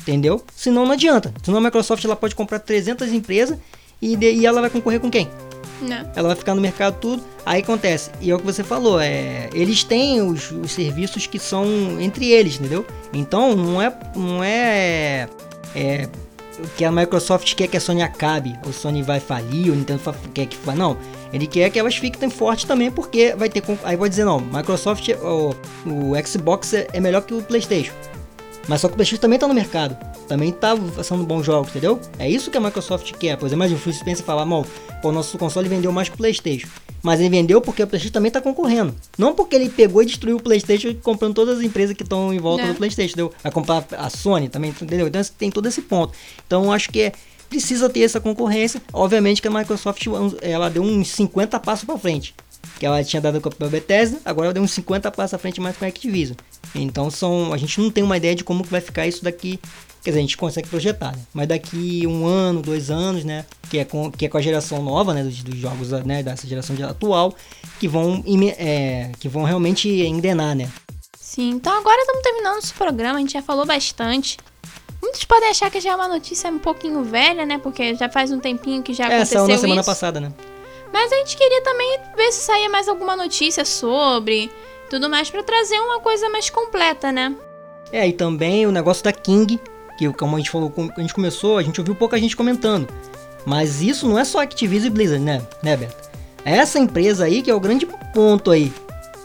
entendeu? 0.00 0.42
Senão 0.54 0.84
não 0.84 0.92
adianta. 0.92 1.32
Senão 1.42 1.58
a 1.58 1.60
Microsoft 1.62 2.04
ela 2.04 2.16
pode 2.16 2.34
comprar 2.34 2.58
300 2.58 3.12
empresas 3.12 3.58
e, 4.00 4.16
de, 4.16 4.32
e 4.32 4.46
ela 4.46 4.60
vai 4.60 4.70
concorrer 4.70 5.00
com 5.00 5.10
quem? 5.10 5.28
Não. 5.80 6.10
Ela 6.14 6.28
vai 6.28 6.36
ficar 6.36 6.54
no 6.54 6.60
mercado 6.60 6.98
tudo. 7.00 7.22
Aí 7.44 7.62
acontece. 7.62 8.10
E 8.20 8.30
é 8.30 8.34
o 8.34 8.38
que 8.38 8.44
você 8.44 8.64
falou, 8.64 9.00
é, 9.00 9.48
eles 9.52 9.84
têm 9.84 10.20
os, 10.22 10.50
os 10.50 10.72
serviços 10.72 11.26
que 11.26 11.38
são 11.38 11.66
entre 12.00 12.30
eles, 12.30 12.56
entendeu? 12.56 12.86
Então 13.12 13.54
não 13.54 13.80
é, 13.80 13.92
não 14.14 14.42
é, 14.42 15.28
é 15.74 16.08
que 16.76 16.84
a 16.84 16.92
Microsoft 16.92 17.54
quer 17.54 17.68
que 17.68 17.76
a 17.76 17.80
Sony 17.80 18.02
acabe, 18.02 18.58
o 18.66 18.72
Sony 18.72 19.02
vai 19.02 19.20
falir, 19.20 19.70
o 19.70 19.74
Nintendo 19.74 20.00
quer 20.32 20.46
que 20.46 20.56
não. 20.74 20.96
Ele 21.32 21.46
quer 21.46 21.70
que 21.70 21.78
elas 21.78 21.96
fiquem 21.96 22.30
fortes 22.30 22.64
também, 22.64 22.90
porque 22.90 23.34
vai 23.36 23.48
ter. 23.48 23.62
Aí 23.84 23.96
vai 23.96 24.08
dizer, 24.08 24.24
não, 24.24 24.40
Microsoft, 24.40 25.08
o, 25.08 25.54
o 25.86 26.26
Xbox 26.26 26.72
é, 26.72 26.86
é 26.92 27.00
melhor 27.00 27.22
que 27.22 27.34
o 27.34 27.42
PlayStation. 27.42 27.92
Mas 28.68 28.80
só 28.80 28.88
que 28.88 28.94
o 28.94 28.96
PlayStation 28.96 29.20
também 29.20 29.38
tá 29.38 29.46
no 29.46 29.54
mercado. 29.54 29.96
Também 30.26 30.52
tá 30.52 30.76
fazendo 30.76 31.24
bons 31.24 31.44
jogos, 31.44 31.70
entendeu? 31.70 32.00
É 32.18 32.28
isso 32.28 32.50
que 32.50 32.58
a 32.58 32.60
Microsoft 32.60 33.12
quer. 33.12 33.36
Por 33.36 33.46
exemplo, 33.46 33.64
imagina 33.64 33.78
o 33.78 33.82
Phil 33.82 33.92
Spencer 33.92 34.24
falar, 34.24 34.44
mal, 34.44 34.66
o 35.02 35.12
nosso 35.12 35.38
console 35.38 35.68
vendeu 35.68 35.92
mais 35.92 36.08
que 36.08 36.14
o 36.14 36.18
PlayStation. 36.18 36.68
Mas 37.02 37.20
ele 37.20 37.28
vendeu 37.28 37.60
porque 37.60 37.82
o 37.82 37.86
PlayStation 37.86 38.12
também 38.12 38.30
tá 38.30 38.40
concorrendo. 38.40 38.94
Não 39.16 39.34
porque 39.34 39.54
ele 39.54 39.68
pegou 39.68 40.02
e 40.02 40.06
destruiu 40.06 40.36
o 40.36 40.42
PlayStation 40.42 40.94
comprando 41.02 41.34
todas 41.34 41.58
as 41.58 41.64
empresas 41.64 41.96
que 41.96 42.02
estão 42.02 42.34
em 42.34 42.38
volta 42.38 42.64
é. 42.64 42.68
do 42.68 42.74
PlayStation, 42.74 43.12
entendeu? 43.12 43.32
Vai 43.42 43.52
comprar 43.52 43.84
a 43.96 44.10
Sony 44.10 44.48
também, 44.48 44.70
entendeu? 44.70 45.06
Então 45.06 45.22
tem 45.38 45.50
todo 45.50 45.66
esse 45.66 45.82
ponto. 45.82 46.12
Então 46.44 46.72
acho 46.72 46.90
que 46.90 47.02
é, 47.02 47.12
precisa 47.48 47.88
ter 47.88 48.00
essa 48.00 48.20
concorrência. 48.20 48.82
Obviamente 48.92 49.40
que 49.40 49.48
a 49.48 49.50
Microsoft 49.50 50.04
ela 50.42 50.68
deu 50.68 50.82
uns 50.82 51.08
50 51.08 51.60
passos 51.60 51.84
para 51.84 51.98
frente. 51.98 52.34
Que 52.78 52.84
ela 52.84 53.02
tinha 53.02 53.20
dado 53.20 53.40
com 53.40 53.48
a 53.48 53.68
Bethesda, 53.68 54.20
agora 54.24 54.48
ela 54.48 54.54
deu 54.54 54.62
uns 54.62 54.72
50 54.72 55.10
passos 55.10 55.34
à 55.34 55.38
frente 55.38 55.60
mais 55.60 55.76
com 55.76 55.84
a 55.84 55.88
Activision. 55.88 56.36
Então 56.74 57.10
são, 57.10 57.52
a 57.52 57.56
gente 57.56 57.80
não 57.80 57.90
tem 57.90 58.04
uma 58.04 58.16
ideia 58.16 58.34
de 58.34 58.44
como 58.44 58.62
que 58.62 58.70
vai 58.70 58.80
ficar 58.80 59.06
isso 59.06 59.24
daqui. 59.24 59.58
Quer 60.02 60.10
dizer, 60.10 60.18
a 60.20 60.22
gente 60.22 60.36
consegue 60.36 60.68
projetar, 60.68 61.16
né? 61.16 61.22
Mas 61.34 61.48
daqui 61.48 62.06
um 62.06 62.26
ano, 62.26 62.62
dois 62.62 62.90
anos, 62.90 63.24
né? 63.24 63.44
Que 63.68 63.78
é 63.78 63.84
com, 63.84 64.10
que 64.10 64.26
é 64.26 64.28
com 64.28 64.38
a 64.38 64.40
geração 64.40 64.80
nova, 64.82 65.12
né? 65.12 65.24
Dos, 65.24 65.42
dos 65.42 65.58
jogos 65.58 65.90
né? 66.04 66.22
dessa 66.22 66.46
geração 66.46 66.76
atual, 66.88 67.34
que 67.80 67.88
vão, 67.88 68.22
é, 68.56 69.10
que 69.18 69.28
vão 69.28 69.42
realmente 69.42 69.88
engrenar, 69.88 70.54
né? 70.54 70.70
Sim, 71.18 71.50
então 71.50 71.76
agora 71.76 72.00
estamos 72.00 72.22
terminando 72.22 72.58
esse 72.58 72.72
programa, 72.72 73.18
a 73.18 73.20
gente 73.20 73.32
já 73.32 73.42
falou 73.42 73.66
bastante. 73.66 74.38
Muitos 75.02 75.24
podem 75.24 75.50
achar 75.50 75.70
que 75.70 75.80
já 75.80 75.90
é 75.90 75.94
uma 75.94 76.08
notícia 76.08 76.50
um 76.50 76.58
pouquinho 76.58 77.02
velha, 77.02 77.44
né? 77.44 77.58
Porque 77.58 77.94
já 77.94 78.08
faz 78.08 78.30
um 78.30 78.38
tempinho 78.38 78.82
que 78.82 78.94
já 78.94 79.04
é, 79.04 79.06
aconteceu 79.08 79.40
saiu 79.40 79.48
na 79.48 79.58
semana 79.58 79.80
isso. 79.80 79.90
passada, 79.90 80.20
né? 80.20 80.32
Mas 80.92 81.12
a 81.12 81.16
gente 81.16 81.36
queria 81.36 81.62
também 81.62 82.00
ver 82.16 82.32
se 82.32 82.42
saía 82.42 82.68
mais 82.68 82.88
alguma 82.88 83.16
notícia 83.16 83.64
sobre 83.64 84.50
tudo 84.88 85.10
mais 85.10 85.30
para 85.30 85.42
trazer 85.42 85.78
uma 85.80 86.00
coisa 86.00 86.28
mais 86.28 86.48
completa, 86.48 87.10
né? 87.10 87.34
É, 87.92 88.06
e 88.06 88.12
também 88.12 88.66
o 88.66 88.72
negócio 88.72 89.04
da 89.04 89.12
King, 89.12 89.60
que 89.98 90.12
como 90.12 90.36
a 90.36 90.38
gente 90.38 90.50
falou, 90.50 90.72
a 90.96 91.00
gente 91.00 91.14
começou, 91.14 91.58
a 91.58 91.62
gente 91.62 91.80
ouviu 91.80 91.94
pouca 91.94 92.18
gente 92.18 92.36
comentando. 92.36 92.88
Mas 93.44 93.80
isso 93.80 94.08
não 94.08 94.18
é 94.18 94.24
só 94.24 94.40
Activision 94.40 94.88
e 94.88 94.90
Blizzard, 94.90 95.24
né, 95.24 95.46
né, 95.62 95.76
Beto? 95.76 96.10
É 96.44 96.56
essa 96.56 96.78
empresa 96.78 97.24
aí 97.24 97.42
que 97.42 97.50
é 97.50 97.54
o 97.54 97.60
grande 97.60 97.86
ponto 98.12 98.50
aí 98.50 98.72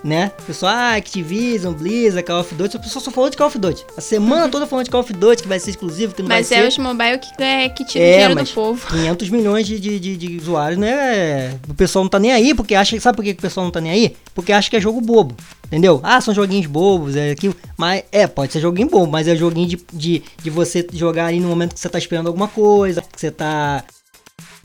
né? 0.03 0.31
O 0.39 0.43
pessoal, 0.43 0.73
ah, 0.73 0.95
Activision, 0.95 1.73
Blizzard, 1.73 2.25
Call 2.25 2.41
of 2.41 2.55
Duty, 2.55 2.77
o 2.77 2.79
pessoal 2.79 3.03
só 3.03 3.11
falou 3.11 3.29
de 3.29 3.37
Call 3.37 3.47
of 3.47 3.57
Duty. 3.57 3.85
A 3.95 4.01
semana 4.01 4.49
toda 4.49 4.65
falando 4.65 4.85
de 4.85 4.91
Call 4.91 5.01
of 5.01 5.13
Duty, 5.13 5.43
que 5.43 5.47
vai 5.47 5.59
ser 5.59 5.71
exclusivo, 5.71 6.13
que 6.13 6.21
não 6.21 6.29
mas 6.29 6.49
vai 6.49 6.59
é 6.59 6.61
ser. 6.61 6.65
Mas 6.65 6.65
é 6.65 6.67
os 6.67 6.77
mobile 6.77 7.19
que, 7.19 7.43
é, 7.43 7.69
que 7.69 7.85
tira 7.85 8.03
é, 8.03 8.11
dinheiro 8.11 8.43
do 8.43 8.53
povo. 8.53 8.87
500 8.87 9.29
milhões 9.29 9.67
de, 9.67 9.79
de, 9.79 9.99
de, 9.99 10.17
de, 10.17 10.37
usuários, 10.37 10.79
né? 10.79 11.59
O 11.69 11.73
pessoal 11.73 12.03
não 12.03 12.09
tá 12.09 12.19
nem 12.19 12.31
aí, 12.31 12.53
porque 12.53 12.75
acha. 12.75 12.99
Sabe 12.99 13.15
por 13.15 13.23
que 13.23 13.31
o 13.31 13.35
pessoal 13.35 13.65
não 13.65 13.71
tá 13.71 13.81
nem 13.81 13.91
aí? 13.91 14.15
Porque 14.33 14.51
acha 14.51 14.69
que 14.69 14.75
é 14.75 14.81
jogo 14.81 14.99
bobo. 15.01 15.35
Entendeu? 15.65 16.01
Ah, 16.03 16.19
são 16.19 16.33
joguinhos 16.33 16.65
bobos, 16.65 17.15
é 17.15 17.31
aquilo. 17.31 17.55
Mas 17.77 18.03
é, 18.11 18.27
pode 18.27 18.51
ser 18.51 18.59
joguinho 18.59 18.89
bobo, 18.89 19.09
mas 19.09 19.27
é 19.27 19.35
joguinho 19.35 19.67
de, 19.67 19.79
de, 19.93 20.23
de 20.41 20.49
você 20.49 20.85
jogar 20.91 21.27
ali 21.27 21.39
no 21.39 21.47
momento 21.47 21.73
que 21.73 21.79
você 21.79 21.87
tá 21.87 21.97
esperando 21.97 22.27
alguma 22.27 22.47
coisa, 22.47 23.01
que 23.01 23.19
você 23.19 23.31
tá 23.31 23.83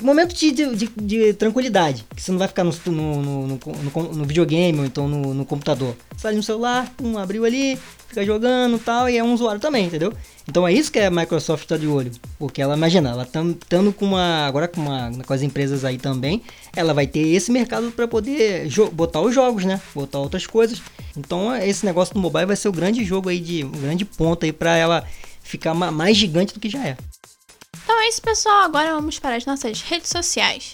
momento 0.04 0.34
de, 0.34 0.52
de, 0.52 0.88
de, 0.94 1.32
tranquilidade, 1.34 2.04
que 2.14 2.22
você 2.22 2.30
não 2.30 2.38
vai 2.38 2.48
ficar 2.48 2.64
no, 2.64 2.72
no, 2.86 3.22
no, 3.22 3.46
no, 3.46 4.02
no 4.14 4.24
videogame 4.24 4.78
ou 4.78 4.84
então 4.84 5.08
no, 5.08 5.44
computador. 5.46 5.96
Você 6.14 6.22
tá 6.22 6.28
ali 6.28 6.36
no 6.36 6.42
celular, 6.42 6.92
um 7.02 7.16
abriu 7.16 7.44
ali, 7.44 7.78
fica 8.06 8.24
jogando 8.24 8.78
tal, 8.78 9.08
e 9.08 9.16
é 9.16 9.24
um 9.24 9.32
usuário 9.32 9.60
também, 9.60 9.86
entendeu? 9.86 10.12
Então 10.48 10.66
é 10.68 10.72
isso 10.72 10.92
que 10.92 10.98
a 10.98 11.10
Microsoft 11.10 11.62
está 11.62 11.76
de 11.76 11.86
olho, 11.86 12.10
porque 12.38 12.60
ela 12.60 12.76
imagina, 12.76 13.10
ela 13.10 13.22
estando 13.22 13.92
com 13.92 14.04
uma 14.04 14.46
agora 14.46 14.68
com 14.68 14.80
uma 14.80 15.10
com 15.24 15.32
as 15.32 15.42
empresas 15.42 15.84
aí 15.84 15.96
também, 15.96 16.42
ela 16.74 16.92
vai 16.92 17.06
ter 17.06 17.26
esse 17.28 17.50
mercado 17.50 17.90
para 17.90 18.06
poder 18.06 18.68
botar 18.92 19.20
os 19.20 19.34
jogos, 19.34 19.64
né? 19.64 19.80
Botar 19.94 20.18
outras 20.18 20.46
coisas. 20.46 20.80
Então 21.16 21.54
esse 21.56 21.86
negócio 21.86 22.14
do 22.14 22.20
mobile 22.20 22.46
vai 22.46 22.56
ser 22.56 22.68
o 22.68 22.72
grande 22.72 23.02
jogo 23.02 23.28
aí 23.28 23.40
de 23.40 23.64
um 23.64 23.70
grande 23.70 24.04
ponto 24.04 24.44
aí 24.44 24.52
para 24.52 24.76
ela 24.76 25.04
ficar 25.42 25.74
mais 25.74 26.16
gigante 26.16 26.52
do 26.52 26.60
que 26.60 26.68
já 26.68 26.86
é. 26.86 26.96
É 28.06 28.08
isso, 28.08 28.22
pessoal. 28.22 28.62
Agora 28.62 28.94
vamos 28.94 29.18
para 29.18 29.34
as 29.34 29.44
nossas 29.44 29.82
redes 29.82 30.10
sociais. 30.10 30.70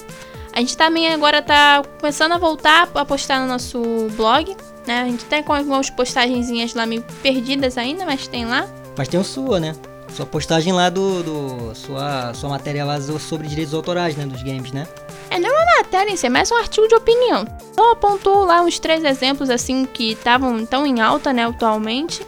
A 0.53 0.61
gente 0.61 0.77
também 0.77 1.13
agora 1.13 1.41
tá 1.41 1.83
começando 2.01 2.33
a 2.33 2.39
voltar 2.39 2.89
a 2.95 3.05
postar 3.05 3.41
no 3.41 3.47
nosso 3.47 4.09
blog 4.17 4.57
né? 4.87 5.03
A 5.03 5.05
gente 5.05 5.25
tem 5.25 5.43
com 5.43 5.53
algumas 5.53 5.91
postagenzinhas 5.91 6.75
lá 6.75 6.87
meio 6.87 7.03
perdidas 7.23 7.77
ainda, 7.77 8.05
mas 8.05 8.27
tem 8.27 8.47
lá. 8.47 8.69
Mas 8.97 9.09
tem 9.09 9.19
o 9.19 9.25
sua, 9.25 9.61
né? 9.61 9.75
Sua 10.15 10.25
postagem 10.25 10.73
lá 10.73 10.89
do. 10.89 11.23
do 11.23 11.75
sua, 11.75 12.33
sua 12.35 12.49
matéria 12.49 12.85
lá 12.85 12.99
sobre 13.01 13.49
direitos 13.49 13.75
autorais, 13.75 14.17
né? 14.17 14.25
Dos 14.25 14.43
games, 14.43 14.73
né? 14.73 14.87
É, 15.31 15.39
não 15.39 15.51
é 15.51 15.53
uma 15.53 15.83
matéria 15.83 16.11
em 16.11 16.17
si, 16.17 16.27
é 16.27 16.29
mais 16.29 16.51
um 16.51 16.57
artigo 16.57 16.87
de 16.87 16.95
opinião. 16.95 17.45
Então 17.73 17.93
apontou 17.93 18.45
lá 18.45 18.63
uns 18.63 18.79
três 18.79 19.05
exemplos 19.05 19.51
assim 19.51 19.85
que 19.85 20.13
estavam 20.13 20.65
tão 20.65 20.87
em 20.87 21.01
alta, 21.01 21.33
né, 21.33 21.45
atualmente. 21.45 22.25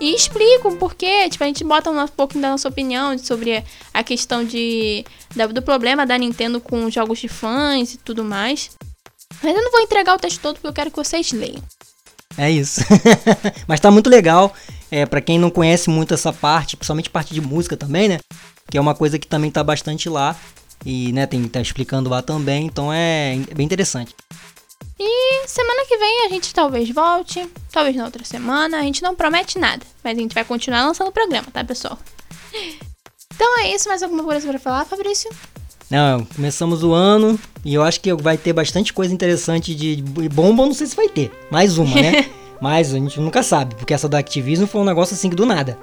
E 0.00 0.14
explico 0.14 0.74
por 0.76 0.94
quê. 0.94 1.28
Tipo, 1.28 1.44
a 1.44 1.46
gente 1.46 1.64
bota 1.64 1.90
um 1.90 2.06
pouquinho 2.08 2.42
da 2.42 2.50
nossa 2.50 2.68
opinião 2.68 3.18
sobre 3.18 3.64
a 3.92 4.02
questão 4.02 4.44
de, 4.44 5.04
do 5.52 5.62
problema 5.62 6.06
da 6.06 6.16
Nintendo 6.16 6.60
com 6.60 6.88
jogos 6.90 7.18
de 7.18 7.28
fãs 7.28 7.94
e 7.94 7.98
tudo 7.98 8.24
mais. 8.24 8.70
Mas 9.42 9.56
eu 9.56 9.62
não 9.62 9.70
vou 9.70 9.80
entregar 9.80 10.14
o 10.14 10.18
texto 10.18 10.40
todo 10.40 10.54
porque 10.54 10.68
eu 10.68 10.72
quero 10.72 10.90
que 10.90 10.96
vocês 10.96 11.32
leiam. 11.32 11.62
É 12.36 12.50
isso. 12.50 12.80
Mas 13.66 13.80
tá 13.80 13.90
muito 13.90 14.08
legal. 14.08 14.52
É, 14.90 15.04
para 15.04 15.20
quem 15.20 15.38
não 15.38 15.50
conhece 15.50 15.90
muito 15.90 16.14
essa 16.14 16.32
parte, 16.32 16.76
principalmente 16.76 17.10
parte 17.10 17.34
de 17.34 17.40
música 17.40 17.76
também, 17.76 18.08
né? 18.08 18.18
Que 18.70 18.78
é 18.78 18.80
uma 18.80 18.94
coisa 18.94 19.18
que 19.18 19.26
também 19.26 19.50
tá 19.50 19.62
bastante 19.62 20.08
lá. 20.08 20.36
E, 20.84 21.12
né, 21.12 21.26
tem 21.26 21.46
tá 21.48 21.60
explicando 21.60 22.08
lá 22.08 22.22
também, 22.22 22.66
então 22.66 22.92
é, 22.92 23.34
é 23.50 23.54
bem 23.54 23.66
interessante. 23.66 24.14
E 24.98 25.46
semana 25.46 25.84
que 25.86 25.96
vem 25.96 26.26
a 26.26 26.28
gente 26.28 26.54
talvez 26.54 26.88
volte, 26.90 27.48
talvez 27.72 27.96
na 27.96 28.04
outra 28.04 28.24
semana, 28.24 28.78
a 28.78 28.82
gente 28.82 29.02
não 29.02 29.14
promete 29.14 29.58
nada, 29.58 29.84
mas 30.02 30.16
a 30.16 30.20
gente 30.20 30.34
vai 30.34 30.44
continuar 30.44 30.84
lançando 30.84 31.08
o 31.08 31.12
programa, 31.12 31.48
tá, 31.52 31.64
pessoal? 31.64 31.98
Então 33.34 33.60
é 33.60 33.72
isso, 33.72 33.88
mais 33.88 34.02
alguma 34.02 34.24
coisa 34.24 34.48
para 34.48 34.58
falar, 34.58 34.84
Fabrício? 34.84 35.30
Não, 35.90 36.24
começamos 36.24 36.84
o 36.84 36.92
ano 36.92 37.38
e 37.64 37.74
eu 37.74 37.82
acho 37.82 38.00
que 38.00 38.12
vai 38.14 38.36
ter 38.36 38.52
bastante 38.52 38.92
coisa 38.92 39.12
interessante 39.12 39.74
de 39.74 40.02
bomba, 40.30 40.66
não 40.66 40.74
sei 40.74 40.86
se 40.86 40.94
vai 40.94 41.08
ter. 41.08 41.30
Mais 41.50 41.78
uma, 41.78 41.94
né? 42.00 42.26
Mas 42.60 42.92
a 42.92 42.98
gente 42.98 43.20
nunca 43.20 43.42
sabe, 43.42 43.74
porque 43.74 43.94
essa 43.94 44.08
da 44.08 44.18
Activision 44.18 44.66
foi 44.66 44.80
um 44.80 44.84
negócio 44.84 45.14
assim 45.14 45.30
do 45.30 45.46
nada, 45.46 45.78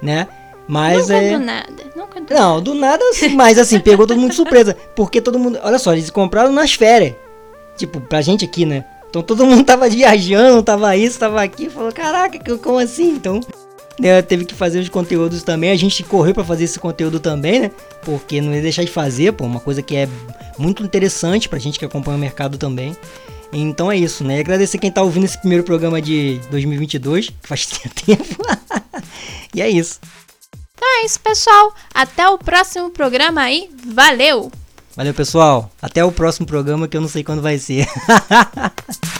né? 0.00 0.28
Mas 0.68 1.08
nunca 1.08 1.14
é. 1.14 1.32
Do 1.32 1.44
nada, 1.44 1.84
nunca 1.96 2.20
do 2.20 2.34
não, 2.34 2.62
do 2.62 2.74
nada, 2.74 3.04
mas 3.34 3.58
assim, 3.58 3.80
pegou 3.80 4.06
todo 4.06 4.20
mundo 4.20 4.30
de 4.30 4.36
surpresa. 4.36 4.76
Porque 4.94 5.20
todo 5.20 5.36
mundo. 5.36 5.58
Olha 5.64 5.80
só, 5.80 5.92
eles 5.92 6.08
compraram 6.10 6.52
nas 6.52 6.74
férias. 6.74 7.16
Tipo, 7.76 8.00
pra 8.00 8.22
gente 8.22 8.44
aqui, 8.44 8.64
né? 8.64 8.84
Então 9.08 9.22
todo 9.22 9.44
mundo 9.44 9.64
tava 9.64 9.88
viajando, 9.88 10.62
tava 10.62 10.96
isso, 10.96 11.18
tava 11.18 11.42
aqui, 11.42 11.68
falou, 11.68 11.90
caraca, 11.90 12.38
como 12.58 12.78
assim? 12.78 13.10
Então, 13.10 13.40
né, 14.00 14.22
teve 14.22 14.44
que 14.44 14.54
fazer 14.54 14.80
os 14.80 14.88
conteúdos 14.88 15.42
também. 15.42 15.70
A 15.70 15.76
gente 15.76 16.02
correu 16.02 16.34
para 16.34 16.44
fazer 16.44 16.64
esse 16.64 16.78
conteúdo 16.78 17.20
também, 17.20 17.60
né? 17.60 17.70
Porque 18.02 18.40
não 18.40 18.54
ia 18.54 18.62
deixar 18.62 18.82
de 18.82 18.90
fazer, 18.90 19.32
pô, 19.32 19.44
uma 19.44 19.60
coisa 19.60 19.82
que 19.82 19.94
é 19.94 20.08
muito 20.58 20.82
interessante 20.82 21.48
pra 21.48 21.58
gente 21.58 21.78
que 21.78 21.84
acompanha 21.84 22.16
o 22.16 22.20
mercado 22.20 22.56
também. 22.56 22.96
Então 23.52 23.90
é 23.90 23.96
isso, 23.96 24.24
né? 24.24 24.38
E 24.38 24.40
agradecer 24.40 24.78
quem 24.78 24.90
tá 24.90 25.02
ouvindo 25.02 25.24
esse 25.24 25.38
primeiro 25.38 25.64
programa 25.64 26.00
de 26.00 26.40
2022, 26.50 27.28
que 27.28 27.48
faz 27.48 27.66
tempo. 28.06 28.42
e 29.54 29.60
é 29.60 29.68
isso. 29.68 30.00
Então 30.74 30.88
é 31.02 31.04
isso, 31.04 31.20
pessoal. 31.20 31.74
Até 31.92 32.26
o 32.28 32.38
próximo 32.38 32.90
programa 32.90 33.42
aí. 33.42 33.68
Valeu! 33.86 34.50
Valeu, 34.96 35.14
pessoal. 35.14 35.70
Até 35.80 36.04
o 36.04 36.10
próximo 36.10 36.46
programa 36.46 36.88
que 36.88 36.96
eu 36.96 37.00
não 37.00 37.08
sei 37.08 37.22
quando 37.22 37.42
vai 37.42 37.58
ser. 37.58 37.86